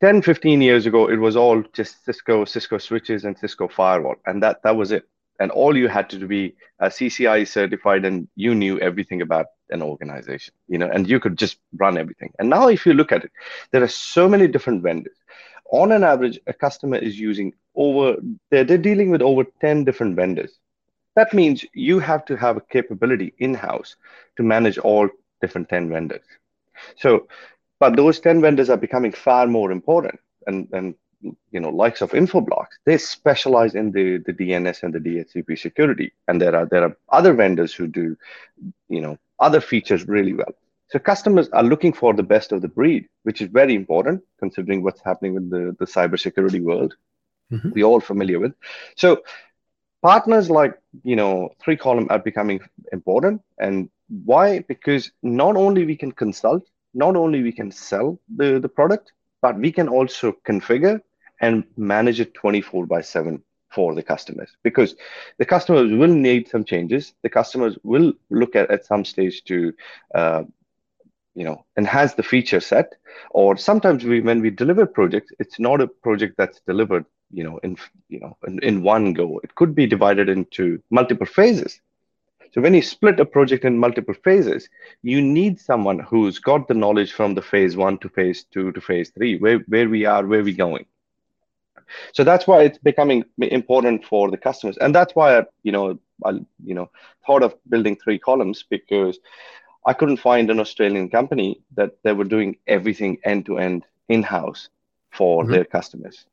10, 0.00 0.22
15 0.22 0.60
years 0.60 0.86
ago, 0.86 1.08
it 1.08 1.16
was 1.16 1.36
all 1.36 1.62
just 1.72 2.04
Cisco, 2.04 2.44
Cisco 2.44 2.78
switches 2.78 3.24
and 3.24 3.36
Cisco 3.38 3.66
firewall. 3.68 4.16
And 4.26 4.42
that, 4.42 4.62
that 4.62 4.76
was 4.76 4.92
it. 4.92 5.08
And 5.40 5.50
all 5.50 5.76
you 5.76 5.88
had 5.88 6.08
to 6.10 6.26
be 6.26 6.54
uh, 6.80 6.86
a 6.86 6.88
CCIE 6.88 7.46
certified 7.48 8.04
and 8.04 8.28
you 8.36 8.54
knew 8.54 8.78
everything 8.80 9.22
about 9.22 9.46
an 9.70 9.82
organization, 9.82 10.54
you 10.68 10.78
know, 10.78 10.88
and 10.88 11.08
you 11.08 11.20
could 11.20 11.36
just 11.36 11.58
run 11.76 11.98
everything. 11.98 12.32
And 12.38 12.48
now, 12.48 12.68
if 12.68 12.86
you 12.86 12.94
look 12.94 13.12
at 13.12 13.24
it, 13.24 13.32
there 13.70 13.82
are 13.82 13.88
so 13.88 14.28
many 14.28 14.48
different 14.48 14.82
vendors. 14.82 15.16
On 15.72 15.92
an 15.92 16.04
average, 16.04 16.38
a 16.46 16.52
customer 16.52 16.96
is 16.96 17.18
using 17.18 17.52
over, 17.74 18.16
they're, 18.50 18.64
they're 18.64 18.78
dealing 18.78 19.10
with 19.10 19.20
over 19.20 19.44
10 19.60 19.84
different 19.84 20.16
vendors. 20.16 20.58
That 21.16 21.34
means 21.34 21.64
you 21.74 21.98
have 21.98 22.24
to 22.26 22.36
have 22.36 22.56
a 22.56 22.60
capability 22.60 23.34
in 23.38 23.54
house 23.54 23.96
to 24.36 24.42
manage 24.42 24.78
all 24.78 25.08
different 25.40 25.68
10 25.68 25.88
vendors. 25.90 26.24
So, 26.96 27.26
but 27.78 27.96
those 27.96 28.20
10 28.20 28.40
vendors 28.40 28.70
are 28.70 28.76
becoming 28.76 29.12
far 29.12 29.46
more 29.46 29.70
important. 29.70 30.20
And, 30.46 30.68
and 30.72 30.94
you 31.50 31.60
know 31.60 31.70
likes 31.70 32.02
of 32.02 32.10
infoblox. 32.10 32.66
They 32.84 32.98
specialize 32.98 33.74
in 33.74 33.90
the 33.90 34.18
the 34.18 34.32
dns 34.32 34.82
and 34.82 34.94
the 34.94 35.00
dhcp 35.00 35.58
security. 35.58 36.12
And 36.28 36.40
there 36.40 36.54
are 36.54 36.66
there 36.66 36.84
are 36.84 36.96
other 37.10 37.32
vendors 37.32 37.74
who 37.74 37.86
do 37.86 38.16
you 38.88 39.00
know 39.00 39.18
other 39.38 39.60
features 39.60 40.06
really 40.06 40.34
well. 40.34 40.54
So 40.88 40.98
customers 40.98 41.48
are 41.48 41.64
looking 41.64 41.92
for 41.92 42.14
the 42.14 42.22
best 42.22 42.52
of 42.52 42.62
the 42.62 42.68
breed 42.68 43.08
which 43.24 43.40
is 43.40 43.48
very 43.48 43.74
important 43.74 44.22
considering 44.38 44.82
what's 44.82 45.02
happening 45.02 45.36
in 45.36 45.48
the 45.48 45.74
the 45.78 45.86
cybersecurity 45.86 46.62
world 46.62 46.94
mm-hmm. 47.52 47.70
we're 47.70 47.84
all 47.84 48.00
familiar 48.00 48.38
with. 48.38 48.54
So 48.96 49.22
partners 50.02 50.50
like 50.50 50.74
you 51.02 51.16
know 51.16 51.50
three 51.62 51.76
column 51.76 52.08
are 52.10 52.18
becoming 52.18 52.60
important. 52.92 53.42
And 53.58 53.90
why? 54.24 54.60
Because 54.60 55.10
not 55.22 55.56
only 55.56 55.84
we 55.84 55.96
can 55.96 56.12
consult 56.12 56.64
not 56.96 57.14
only 57.16 57.42
we 57.42 57.52
can 57.52 57.70
sell 57.70 58.18
the 58.36 58.58
the 58.58 58.68
product 58.68 59.12
but 59.42 59.58
we 59.58 59.70
can 59.70 59.88
also 59.88 60.32
configure 60.48 61.00
and 61.40 61.64
manage 61.76 62.20
it 62.20 62.34
24 62.34 62.86
by 62.86 63.00
7 63.00 63.42
for 63.70 63.94
the 63.94 64.02
customers. 64.02 64.50
Because 64.62 64.96
the 65.38 65.44
customers 65.44 65.92
will 65.92 66.14
need 66.28 66.48
some 66.48 66.64
changes. 66.64 67.12
The 67.22 67.28
customers 67.28 67.78
will 67.82 68.12
look 68.30 68.56
at 68.56 68.70
at 68.70 68.86
some 68.86 69.04
stage 69.04 69.44
to 69.44 69.74
uh, 70.14 70.44
you 71.34 71.44
know 71.44 71.64
enhance 71.76 72.14
the 72.14 72.22
feature 72.22 72.60
set. 72.60 72.94
Or 73.30 73.56
sometimes 73.56 74.04
we 74.04 74.20
when 74.20 74.40
we 74.40 74.50
deliver 74.50 74.86
projects 74.86 75.30
it's 75.38 75.58
not 75.58 75.80
a 75.80 75.88
project 76.06 76.34
that's 76.38 76.60
delivered 76.60 77.04
you 77.30 77.44
know 77.44 77.58
in 77.58 77.76
you 78.08 78.20
know 78.20 78.36
in, 78.46 78.58
in 78.70 78.82
one 78.82 79.12
go. 79.12 79.28
It 79.44 79.54
could 79.54 79.74
be 79.74 79.86
divided 79.86 80.28
into 80.28 80.82
multiple 80.90 81.26
phases 81.26 81.80
so 82.56 82.62
when 82.62 82.72
you 82.72 82.80
split 82.80 83.20
a 83.20 83.26
project 83.26 83.66
in 83.66 83.78
multiple 83.78 84.14
phases, 84.14 84.70
you 85.02 85.20
need 85.20 85.60
someone 85.60 85.98
who's 85.98 86.38
got 86.38 86.68
the 86.68 86.72
knowledge 86.72 87.12
from 87.12 87.34
the 87.34 87.42
phase 87.42 87.76
one 87.76 87.98
to 87.98 88.08
phase 88.08 88.44
two 88.44 88.72
to 88.72 88.80
phase 88.80 89.10
three, 89.10 89.36
where, 89.36 89.58
where 89.68 89.90
we 89.90 90.06
are, 90.06 90.24
where 90.24 90.42
we're 90.42 90.56
going. 90.56 90.86
So 92.14 92.24
that's 92.24 92.46
why 92.46 92.62
it's 92.62 92.78
becoming 92.78 93.24
important 93.36 94.06
for 94.06 94.30
the 94.30 94.38
customers, 94.38 94.78
and 94.78 94.94
that's 94.94 95.14
why 95.14 95.40
I, 95.40 95.44
you 95.64 95.72
know, 95.72 95.98
I, 96.24 96.30
you 96.64 96.74
know, 96.74 96.90
thought 97.26 97.42
of 97.42 97.54
building 97.68 97.94
three 97.94 98.18
columns 98.18 98.64
because 98.68 99.18
I 99.84 99.92
couldn't 99.92 100.16
find 100.16 100.50
an 100.50 100.58
Australian 100.58 101.10
company 101.10 101.60
that 101.74 101.98
they 102.04 102.14
were 102.14 102.24
doing 102.24 102.56
everything 102.66 103.18
end 103.22 103.44
to 103.46 103.58
end 103.58 103.84
in 104.08 104.22
house 104.22 104.70
for 105.12 105.42
mm-hmm. 105.42 105.52
their 105.52 105.66
customers. 105.66 106.24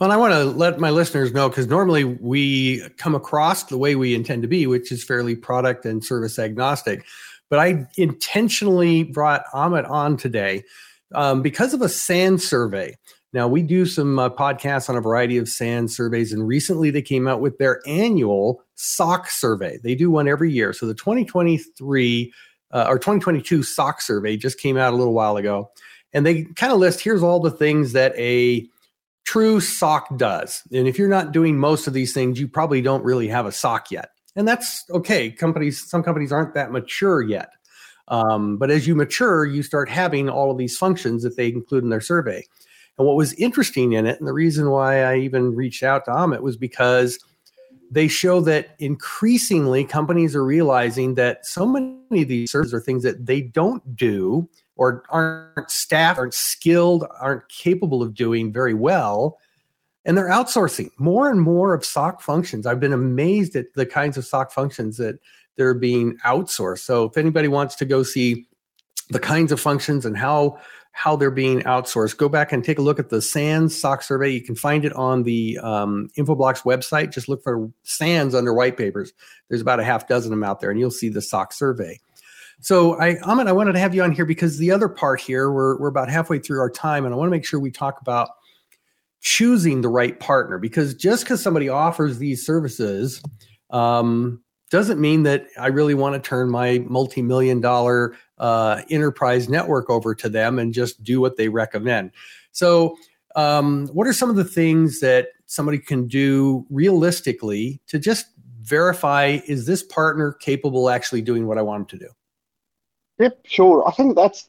Well, 0.00 0.10
I 0.10 0.16
want 0.16 0.32
to 0.34 0.44
let 0.44 0.78
my 0.80 0.90
listeners 0.90 1.32
know 1.32 1.48
because 1.48 1.66
normally 1.66 2.04
we 2.04 2.82
come 2.98 3.14
across 3.14 3.64
the 3.64 3.78
way 3.78 3.94
we 3.94 4.14
intend 4.14 4.42
to 4.42 4.48
be, 4.48 4.66
which 4.66 4.90
is 4.90 5.04
fairly 5.04 5.36
product 5.36 5.84
and 5.84 6.04
service 6.04 6.38
agnostic. 6.38 7.04
But 7.48 7.58
I 7.58 7.86
intentionally 7.96 9.04
brought 9.04 9.44
Amit 9.54 9.88
on 9.88 10.16
today 10.16 10.64
um, 11.14 11.42
because 11.42 11.74
of 11.74 11.82
a 11.82 11.88
SANS 11.88 12.48
survey. 12.48 12.96
Now, 13.34 13.48
we 13.48 13.62
do 13.62 13.86
some 13.86 14.18
uh, 14.18 14.28
podcasts 14.28 14.90
on 14.90 14.96
a 14.96 15.00
variety 15.00 15.38
of 15.38 15.48
SANS 15.48 15.96
surveys, 15.96 16.32
and 16.32 16.46
recently 16.46 16.90
they 16.90 17.00
came 17.00 17.26
out 17.26 17.40
with 17.40 17.56
their 17.58 17.80
annual 17.86 18.62
SOC 18.74 19.30
survey. 19.30 19.78
They 19.82 19.94
do 19.94 20.10
one 20.10 20.28
every 20.28 20.52
year. 20.52 20.72
So 20.72 20.86
the 20.86 20.94
2023 20.94 22.32
uh, 22.72 22.86
or 22.88 22.98
2022 22.98 23.62
SOC 23.62 24.00
survey 24.00 24.36
just 24.36 24.58
came 24.58 24.76
out 24.76 24.92
a 24.92 24.96
little 24.96 25.14
while 25.14 25.36
ago. 25.36 25.70
And 26.12 26.26
they 26.26 26.44
kind 26.44 26.72
of 26.72 26.78
list 26.78 27.00
here's 27.00 27.22
all 27.22 27.40
the 27.40 27.50
things 27.50 27.92
that 27.92 28.14
a 28.18 28.66
true 29.24 29.60
SOC 29.60 30.16
does. 30.18 30.62
And 30.72 30.88
if 30.88 30.98
you're 30.98 31.08
not 31.08 31.32
doing 31.32 31.58
most 31.58 31.86
of 31.86 31.92
these 31.92 32.12
things, 32.12 32.40
you 32.40 32.48
probably 32.48 32.82
don't 32.82 33.04
really 33.04 33.28
have 33.28 33.46
a 33.46 33.52
SOC 33.52 33.90
yet. 33.90 34.10
And 34.36 34.48
that's 34.48 34.84
okay. 34.90 35.30
Companies, 35.30 35.88
some 35.88 36.02
companies 36.02 36.32
aren't 36.32 36.54
that 36.54 36.72
mature 36.72 37.22
yet. 37.22 37.50
Um, 38.08 38.56
but 38.58 38.70
as 38.70 38.86
you 38.86 38.94
mature, 38.94 39.44
you 39.46 39.62
start 39.62 39.88
having 39.88 40.28
all 40.28 40.50
of 40.50 40.58
these 40.58 40.76
functions 40.76 41.22
that 41.22 41.36
they 41.36 41.48
include 41.48 41.84
in 41.84 41.90
their 41.90 42.00
survey. 42.00 42.44
And 42.98 43.06
what 43.06 43.16
was 43.16 43.32
interesting 43.34 43.92
in 43.92 44.06
it, 44.06 44.18
and 44.18 44.28
the 44.28 44.32
reason 44.32 44.70
why 44.70 45.02
I 45.02 45.16
even 45.18 45.54
reached 45.54 45.82
out 45.82 46.04
to 46.06 46.10
Amit 46.10 46.40
was 46.40 46.56
because 46.56 47.18
they 47.92 48.08
show 48.08 48.40
that 48.40 48.74
increasingly 48.78 49.84
companies 49.84 50.34
are 50.34 50.44
realizing 50.44 51.14
that 51.14 51.44
so 51.44 51.66
many 51.66 52.22
of 52.22 52.28
these 52.28 52.50
services 52.50 52.72
are 52.72 52.80
things 52.80 53.02
that 53.02 53.26
they 53.26 53.42
don't 53.42 53.94
do 53.94 54.48
or 54.76 55.04
aren't 55.10 55.70
staffed, 55.70 56.18
aren't 56.18 56.32
skilled, 56.32 57.04
aren't 57.20 57.46
capable 57.50 58.02
of 58.02 58.14
doing 58.14 58.50
very 58.50 58.72
well. 58.72 59.38
And 60.06 60.16
they're 60.16 60.30
outsourcing 60.30 60.88
more 60.96 61.30
and 61.30 61.42
more 61.42 61.74
of 61.74 61.84
SOC 61.84 62.22
functions. 62.22 62.66
I've 62.66 62.80
been 62.80 62.94
amazed 62.94 63.56
at 63.56 63.66
the 63.74 63.84
kinds 63.84 64.16
of 64.16 64.24
SOC 64.24 64.50
functions 64.50 64.96
that 64.96 65.18
they're 65.58 65.74
being 65.74 66.16
outsourced. 66.24 66.78
So 66.78 67.04
if 67.04 67.18
anybody 67.18 67.48
wants 67.48 67.74
to 67.76 67.84
go 67.84 68.02
see 68.02 68.46
the 69.10 69.20
kinds 69.20 69.52
of 69.52 69.60
functions 69.60 70.06
and 70.06 70.16
how 70.16 70.58
how 70.92 71.16
they're 71.16 71.30
being 71.30 71.60
outsourced, 71.62 72.16
go 72.16 72.28
back 72.28 72.52
and 72.52 72.64
take 72.64 72.78
a 72.78 72.82
look 72.82 72.98
at 72.98 73.08
the 73.08 73.20
SANS 73.20 73.78
SOC 73.78 74.02
survey. 74.02 74.28
You 74.28 74.42
can 74.42 74.54
find 74.54 74.84
it 74.84 74.92
on 74.92 75.22
the 75.22 75.58
um, 75.62 76.08
Infoblox 76.18 76.62
website. 76.62 77.10
Just 77.10 77.28
look 77.28 77.42
for 77.42 77.70
SANS 77.82 78.34
under 78.34 78.52
white 78.52 78.76
papers. 78.76 79.12
There's 79.48 79.62
about 79.62 79.80
a 79.80 79.84
half 79.84 80.06
dozen 80.06 80.32
of 80.32 80.38
them 80.38 80.44
out 80.44 80.60
there, 80.60 80.70
and 80.70 80.78
you'll 80.78 80.90
see 80.90 81.08
the 81.08 81.22
SOC 81.22 81.52
survey. 81.52 81.98
So, 82.60 83.00
I, 83.00 83.16
I 83.24 83.52
wanted 83.52 83.72
to 83.72 83.78
have 83.80 83.94
you 83.94 84.02
on 84.02 84.12
here 84.12 84.26
because 84.26 84.58
the 84.58 84.70
other 84.70 84.88
part 84.88 85.20
here, 85.20 85.50
we're, 85.50 85.78
we're 85.80 85.88
about 85.88 86.08
halfway 86.08 86.38
through 86.38 86.60
our 86.60 86.70
time, 86.70 87.04
and 87.04 87.12
I 87.12 87.16
want 87.16 87.26
to 87.26 87.32
make 87.32 87.44
sure 87.44 87.58
we 87.58 87.72
talk 87.72 88.00
about 88.00 88.28
choosing 89.22 89.80
the 89.80 89.88
right 89.88 90.18
partner 90.20 90.58
because 90.58 90.94
just 90.94 91.24
because 91.24 91.42
somebody 91.42 91.68
offers 91.68 92.18
these 92.18 92.44
services 92.44 93.22
um, 93.70 94.42
doesn't 94.72 94.98
mean 94.98 95.22
that 95.24 95.48
I 95.60 95.66
really 95.66 95.92
want 95.92 96.14
to 96.14 96.28
turn 96.28 96.50
my 96.50 96.78
multi 96.88 97.20
million 97.20 97.60
dollar 97.60 98.16
uh, 98.38 98.80
enterprise 98.88 99.50
network 99.50 99.90
over 99.90 100.14
to 100.14 100.30
them 100.30 100.58
and 100.58 100.72
just 100.72 101.04
do 101.04 101.20
what 101.20 101.36
they 101.36 101.48
recommend. 101.48 102.10
So, 102.52 102.96
um, 103.36 103.88
what 103.88 104.06
are 104.06 104.14
some 104.14 104.30
of 104.30 104.36
the 104.36 104.44
things 104.44 105.00
that 105.00 105.28
somebody 105.44 105.78
can 105.78 106.08
do 106.08 106.66
realistically 106.70 107.82
to 107.88 107.98
just 107.98 108.26
verify 108.62 109.40
is 109.46 109.66
this 109.66 109.82
partner 109.82 110.32
capable 110.32 110.88
actually 110.88 111.20
doing 111.20 111.46
what 111.46 111.58
I 111.58 111.62
want 111.62 111.90
them 111.90 111.98
to 111.98 112.06
do? 112.06 112.12
Yep, 113.18 113.40
sure. 113.44 113.86
I 113.86 113.92
think 113.92 114.16
that's 114.16 114.48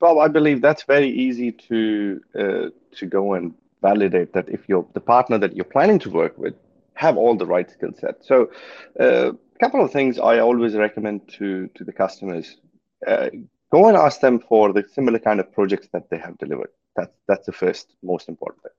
Bob. 0.00 0.18
I 0.18 0.28
believe 0.28 0.60
that's 0.60 0.82
very 0.82 1.08
easy 1.08 1.50
to 1.50 2.20
uh, 2.38 2.68
to 2.96 3.06
go 3.06 3.32
and 3.32 3.54
validate 3.80 4.34
that 4.34 4.50
if 4.50 4.68
you're 4.68 4.86
the 4.92 5.00
partner 5.00 5.38
that 5.38 5.56
you're 5.56 5.64
planning 5.64 5.98
to 6.00 6.10
work 6.10 6.36
with 6.36 6.54
have 6.92 7.16
all 7.16 7.36
the 7.36 7.46
right 7.46 7.70
skill 7.70 7.92
set. 7.98 8.24
So, 8.24 8.50
uh, 8.98 9.32
a 9.56 9.58
couple 9.58 9.82
of 9.82 9.90
things 9.90 10.18
I 10.18 10.38
always 10.38 10.74
recommend 10.74 11.28
to 11.38 11.68
to 11.76 11.84
the 11.84 11.92
customers: 11.92 12.56
uh, 13.06 13.28
go 13.72 13.88
and 13.88 13.96
ask 13.96 14.20
them 14.20 14.38
for 14.38 14.72
the 14.72 14.84
similar 14.96 15.18
kind 15.18 15.40
of 15.40 15.52
projects 15.52 15.88
that 15.92 16.10
they 16.10 16.18
have 16.18 16.36
delivered. 16.38 16.72
That's 16.96 17.16
that's 17.28 17.46
the 17.46 17.58
first 17.62 17.94
most 18.02 18.28
important 18.28 18.62
thing. 18.62 18.76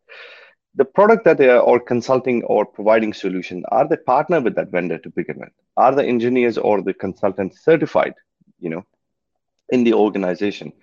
The 0.76 0.86
product 0.86 1.24
that 1.26 1.38
they 1.40 1.50
are 1.50 1.60
or 1.60 1.80
consulting 1.80 2.44
or 2.44 2.66
providing 2.66 3.14
solution 3.14 3.64
are 3.78 3.88
they 3.88 3.98
partner 4.14 4.40
with 4.40 4.56
that 4.56 4.70
vendor 4.70 5.00
to 5.00 5.10
begin 5.10 5.40
with? 5.40 5.54
Are 5.76 5.96
the 5.96 6.06
engineers 6.06 6.58
or 6.58 6.82
the 6.82 6.94
consultants 6.94 7.64
certified? 7.64 8.14
You 8.60 8.70
know, 8.70 8.86
in 9.70 9.84
the 9.84 9.94
organization 9.94 10.74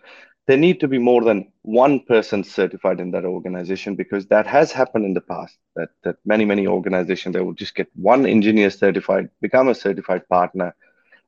there 0.47 0.57
need 0.57 0.81
to 0.81 0.89
be 0.89 0.99
more 0.99 1.23
than 1.23 1.51
one 1.63 2.01
person 2.01 2.45
certified 2.45 3.01
in 3.01 3.11
that 3.13 3.25
organization 3.25 3.95
because 3.95 4.27
that 4.27 4.47
has 4.47 4.73
happened 4.73 5.05
in 5.05 5.15
the 5.15 5.21
past 5.21 5.57
that, 5.77 5.89
that 6.05 6.17
many 6.25 6.45
many 6.45 6.67
organizations 6.67 7.35
they 7.35 7.41
will 7.41 7.55
just 7.55 7.75
get 7.75 7.89
one 7.95 8.27
engineer 8.27 8.71
certified 8.71 9.29
become 9.41 9.69
a 9.69 9.75
certified 9.75 10.29
partner. 10.29 10.75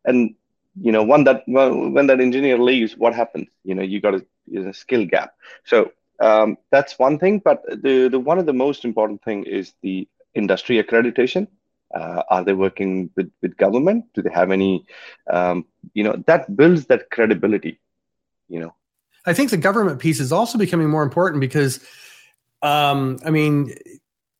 And 0.05 0.35
you 0.81 0.93
know 0.93 1.03
when 1.05 1.25
that 1.25 1.43
when 1.47 2.07
that 2.07 2.21
engineer 2.21 2.59
leaves 2.59 2.97
what 2.97 3.15
happens? 3.15 3.49
You 3.65 3.75
know 3.75 3.83
you 3.83 4.01
got 4.01 4.15
a, 4.15 4.25
a 4.69 4.73
skill 4.73 5.05
gap. 5.07 5.33
So 5.65 5.91
um, 6.21 6.57
that's 6.71 6.99
one 6.99 7.19
thing 7.19 7.41
but 7.45 7.63
the, 7.67 8.09
the 8.09 8.19
one 8.19 8.39
of 8.39 8.47
the 8.47 8.53
most 8.53 8.85
important 8.85 9.23
thing 9.25 9.45
is 9.45 9.73
the 9.83 10.09
industry 10.35 10.83
accreditation. 10.83 11.49
Uh, 11.95 12.23
are 12.31 12.45
they 12.45 12.53
working 12.53 13.11
with, 13.17 13.31
with 13.43 13.57
government? 13.57 14.05
Do 14.15 14.23
they 14.23 14.31
have 14.31 14.51
any 14.51 14.85
um, 15.31 15.65
you 15.95 16.05
know 16.05 16.23
that 16.27 16.55
builds 16.57 16.87
that 16.87 17.11
credibility 17.11 17.79
you 18.49 18.61
know 18.61 18.75
I 19.26 19.35
think 19.35 19.50
the 19.50 19.56
government 19.56 19.99
piece 19.99 20.21
is 20.21 20.33
also 20.33 20.56
becoming 20.56 20.88
more 20.88 21.02
important 21.02 21.40
because, 21.40 21.80
um, 22.62 23.18
I 23.25 23.30
mean, 23.30 23.75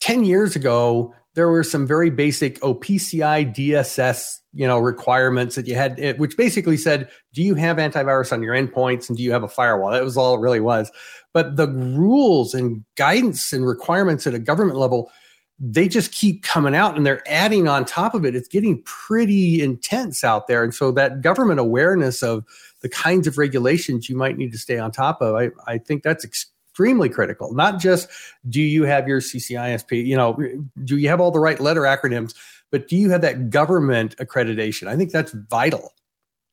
10 0.01 0.25
years 0.25 0.55
ago, 0.57 1.15
there 1.35 1.49
were 1.49 1.65
some 1.65 1.87
very 1.87 2.09
basic 2.09 2.59
OPCI 2.61 3.55
DSS, 3.55 4.39
you 4.55 4.67
know, 4.67 4.79
requirements 4.79 5.55
that 5.57 5.67
you 5.67 5.75
had, 5.75 6.19
which 6.19 6.37
basically 6.37 6.79
said, 6.79 7.11
do 7.35 7.43
you 7.43 7.55
have 7.55 7.77
antivirus 7.77 8.33
on 8.33 8.43
your 8.43 8.55
endpoints 8.55 9.09
and 9.09 9.19
do 9.19 9.23
you 9.23 9.33
have 9.33 9.43
a 9.43 9.49
firewall? 9.49 9.91
That 9.91 10.03
was 10.03 10.17
all 10.17 10.35
it 10.35 10.41
really 10.41 10.61
was. 10.61 10.91
But 11.35 11.57
the 11.57 11.69
rules 11.69 12.55
and 12.55 12.83
guidance 12.95 13.53
and 13.53 13.67
requirements 13.67 14.27
at 14.27 14.33
a 14.33 14.39
government 14.39 14.79
level, 14.79 15.11
they 15.59 15.89
just 15.89 16.13
keep 16.13 16.43
coming 16.43 16.75
out 16.75 16.97
and 16.97 17.05
they're 17.05 17.23
adding 17.29 17.69
on 17.69 17.85
top 17.85 18.15
of 18.15 18.25
it. 18.25 18.35
It's 18.35 18.49
getting 18.49 18.83
pretty 18.85 19.61
intense 19.61 20.25
out 20.25 20.47
there. 20.47 20.65
And 20.65 20.75
so 20.75 20.91
that 20.93 21.21
government 21.21 21.61
awareness 21.61 22.23
of 22.23 22.47
the 22.87 22.95
kinds 22.95 23.27
of 23.27 23.37
regulations 23.37 24.09
you 24.09 24.17
might 24.17 24.39
need 24.39 24.53
to 24.53 24.59
stay 24.59 24.79
on 24.79 24.93
top 24.93 25.21
of. 25.21 25.35
I, 25.35 25.51
I 25.67 25.77
think 25.77 26.05
that's 26.05 26.25
extremely 26.25 27.09
critical. 27.09 27.53
Not 27.53 27.81
just 27.81 28.09
do 28.49 28.63
you 28.63 28.85
have 28.85 29.09
your 29.09 29.21
CISSP, 29.21 30.07
you 30.07 30.17
know, 30.17 30.39
do 30.85 30.97
you 30.97 31.09
have 31.09 31.21
all 31.21 31.33
the 31.33 31.41
right 31.41 31.59
letter 31.59 31.81
acronyms, 31.81 32.33
but 32.71 32.87
do 32.87 32.95
you 32.95 33.11
have 33.11 33.23
that 33.23 33.51
government 33.51 34.17
accreditation? 34.19 34.87
I 34.87 34.97
think 34.97 35.11
that's 35.11 35.33
vital. 35.33 35.95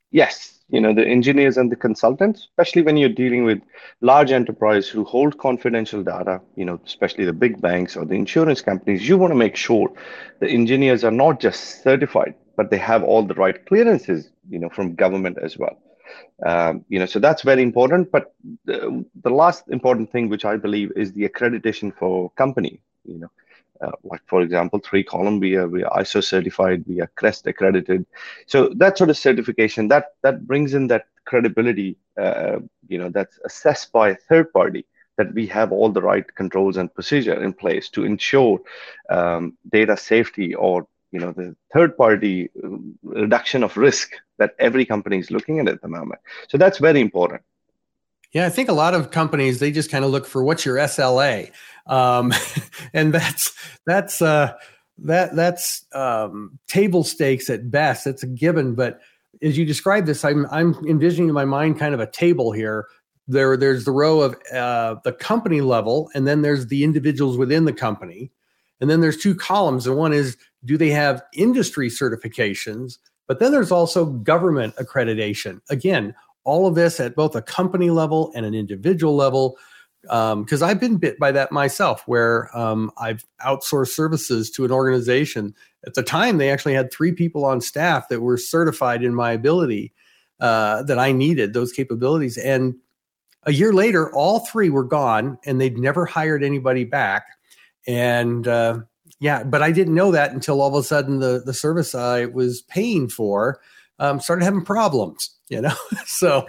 Yes, 0.09 0.53
you 0.69 0.81
know 0.81 0.93
the 0.93 1.05
engineers 1.05 1.57
and 1.57 1.71
the 1.71 1.75
consultants 1.75 2.47
especially 2.49 2.81
when 2.81 2.97
you're 2.97 3.09
dealing 3.09 3.43
with 3.43 3.61
large 4.01 4.31
enterprise 4.31 4.87
who 4.87 5.03
hold 5.03 5.37
confidential 5.37 6.01
data 6.03 6.41
you 6.55 6.65
know 6.65 6.79
especially 6.85 7.25
the 7.25 7.33
big 7.33 7.61
banks 7.61 7.95
or 7.95 8.05
the 8.05 8.15
insurance 8.15 8.61
companies 8.61 9.07
you 9.07 9.17
want 9.17 9.31
to 9.31 9.35
make 9.35 9.55
sure 9.55 9.91
the 10.39 10.49
engineers 10.49 11.03
are 11.03 11.11
not 11.11 11.39
just 11.39 11.83
certified 11.83 12.33
but 12.57 12.71
they 12.71 12.77
have 12.77 13.03
all 13.03 13.23
the 13.23 13.33
right 13.35 13.65
clearances 13.65 14.29
you 14.49 14.57
know 14.57 14.69
from 14.69 14.95
government 14.95 15.37
as 15.41 15.57
well 15.57 15.77
um, 16.46 16.84
you 16.89 17.00
know, 17.00 17.05
so 17.05 17.20
that's 17.20 17.41
very 17.41 17.62
important. 17.62 18.12
But 18.12 18.34
the, 18.65 19.05
the 19.22 19.29
last 19.29 19.67
important 19.70 20.12
thing, 20.12 20.29
which 20.29 20.46
I 20.46 20.58
believe, 20.58 20.91
is 20.96 21.13
the 21.13 21.27
accreditation 21.27 21.96
for 21.96 22.29
company. 22.32 22.82
You 23.05 23.20
know, 23.20 23.32
uh, 23.82 23.91
like 24.03 24.22
for 24.27 24.41
example, 24.41 24.79
3Column, 24.79 25.39
we 25.39 25.55
are 25.55 25.67
we 25.67 25.84
are 25.84 26.01
ISO 26.01 26.24
certified, 26.24 26.84
we 26.88 27.01
are 27.01 27.12
CREST 27.15 27.48
accredited. 27.48 28.05
So 28.48 28.70
that 28.77 28.98
sort 28.98 29.10
of 29.10 29.17
certification 29.17 29.88
that 29.89 30.15
that 30.22 30.48
brings 30.48 30.74
in 30.74 30.88
that 30.88 31.05
credibility. 31.25 31.98
Uh, 32.17 32.60
you 32.88 32.98
know, 32.98 33.10
that's 33.10 33.39
assessed 33.46 33.91
by 33.91 34.10
a 34.10 34.15
third 34.15 34.51
party 34.53 34.86
that 35.17 35.34
we 35.34 35.46
have 35.48 35.72
all 35.72 35.89
the 35.89 36.01
right 36.01 36.34
controls 36.36 36.77
and 36.77 36.93
procedure 36.93 37.43
in 37.43 37.53
place 37.53 37.89
to 37.89 38.03
ensure 38.03 38.60
um, 39.10 39.55
data 39.72 39.96
safety 39.96 40.55
or 40.55 40.88
you 41.13 41.20
know 41.20 41.32
the 41.32 41.55
third 41.74 41.96
party 41.96 42.50
um, 42.63 42.98
reduction 43.03 43.63
of 43.63 43.77
risk 43.77 44.12
that 44.39 44.55
every 44.60 44.84
company 44.84 45.20
is 45.20 45.32
looking 45.32 45.60
at 45.60 45.67
at 45.67 45.82
the 45.82 45.88
moment. 45.88 46.20
So 46.50 46.58
that's 46.58 46.79
very 46.79 47.00
important. 47.00 47.41
Yeah 48.34 48.48
i 48.48 48.50
think 48.50 48.67
a 48.67 48.74
lot 48.74 48.96
of 48.96 49.12
companies 49.12 49.60
they 49.60 49.72
just 49.72 49.91
kind 49.91 50.03
of 50.03 50.10
look 50.10 50.25
for 50.25 50.43
what's 50.43 50.65
your 50.65 50.77
sla 50.77 51.51
um, 51.86 52.34
and 52.93 53.13
that's 53.13 53.53
that's 53.86 54.22
uh, 54.22 54.53
that 54.98 55.36
that's 55.36 55.86
um, 55.93 56.60
table 56.67 57.03
stakes 57.03 57.50
at 57.50 57.70
best. 57.72 58.08
It's 58.08 58.24
a 58.24 58.27
given 58.27 58.75
but 58.75 59.00
as 59.41 59.58
you 59.58 59.65
describe 59.65 60.05
this 60.05 60.25
i'm 60.25 60.46
i'm 60.51 60.75
envisioning 60.88 61.29
in 61.29 61.36
my 61.36 61.46
mind 61.46 61.79
kind 61.79 61.93
of 61.93 62.00
a 62.00 62.10
table 62.10 62.51
here. 62.51 62.88
There 63.27 63.55
there's 63.55 63.86
the 63.86 63.91
row 63.91 64.22
of 64.22 64.36
uh, 64.51 64.96
the 65.03 65.13
company 65.13 65.62
level 65.62 66.10
and 66.13 66.27
then 66.27 66.41
there's 66.41 66.67
the 66.67 66.84
individuals 66.84 67.38
within 67.38 67.65
the 67.65 67.74
company 67.74 68.32
and 68.82 68.89
then 68.89 69.01
there's 69.01 69.18
two 69.18 69.36
columns 69.36 69.88
and 69.88 69.96
one 69.96 70.13
is 70.13 70.38
do 70.65 70.77
they 70.77 70.89
have 70.89 71.24
industry 71.34 71.89
certifications? 71.89 72.98
But 73.27 73.39
then 73.39 73.51
there's 73.51 73.72
also 73.72 74.06
government 74.06 74.75
accreditation. 74.75 75.60
Again, 75.70 76.13
all 76.44 76.68
of 76.68 76.75
this 76.75 77.00
at 77.00 77.15
both 77.15 77.36
a 77.36 77.42
company 77.42 77.89
level 77.89 78.32
and 78.36 78.46
an 78.46 78.53
individual 78.53 79.15
level. 79.15 79.58
Because 80.01 80.62
um, 80.62 80.70
I've 80.70 80.82
been 80.82 80.98
bit 80.98 81.18
by 81.18 81.32
that 81.32 81.53
myself, 81.53 82.03
where 82.08 82.56
um, 82.58 82.92
I've 82.98 83.24
outsourced 83.46 83.96
services 83.96 84.51
to 84.51 84.65
an 84.65 84.72
organization. 84.72 85.56
At 85.88 85.94
the 85.94 86.03
time, 86.03 86.38
they 86.38 86.50
actually 86.50 86.74
had 86.74 86.92
three 86.92 87.13
people 87.13 87.46
on 87.46 87.62
staff 87.62 88.10
that 88.10 88.20
were 88.20 88.38
certified 88.38 89.01
in 89.01 89.15
my 89.15 89.32
ability 89.32 89.94
uh, 90.42 90.84
that 90.84 91.00
I 91.00 91.13
needed, 91.13 91.53
those 91.53 91.72
capabilities. 91.72 92.38
And 92.38 92.75
a 93.44 93.53
year 93.53 93.72
later, 93.72 94.13
all 94.13 94.39
three 94.39 94.70
were 94.70 94.84
gone 94.84 95.38
and 95.46 95.60
they'd 95.60 95.77
never 95.77 96.06
hired 96.06 96.44
anybody 96.44 96.84
back. 96.84 97.25
And 97.87 98.47
uh, 98.47 98.79
yeah, 99.19 99.43
but 99.43 99.61
I 99.61 99.71
didn't 99.71 99.95
know 99.95 100.11
that 100.11 100.31
until 100.31 100.61
all 100.61 100.75
of 100.75 100.75
a 100.75 100.83
sudden 100.83 101.19
the 101.19 101.41
the 101.45 101.53
service 101.53 101.95
I 101.95 102.25
was 102.25 102.61
paying 102.61 103.09
for 103.09 103.61
um, 103.99 104.19
started 104.19 104.45
having 104.45 104.65
problems. 104.65 105.31
You 105.49 105.61
know, 105.61 105.75
so 106.05 106.45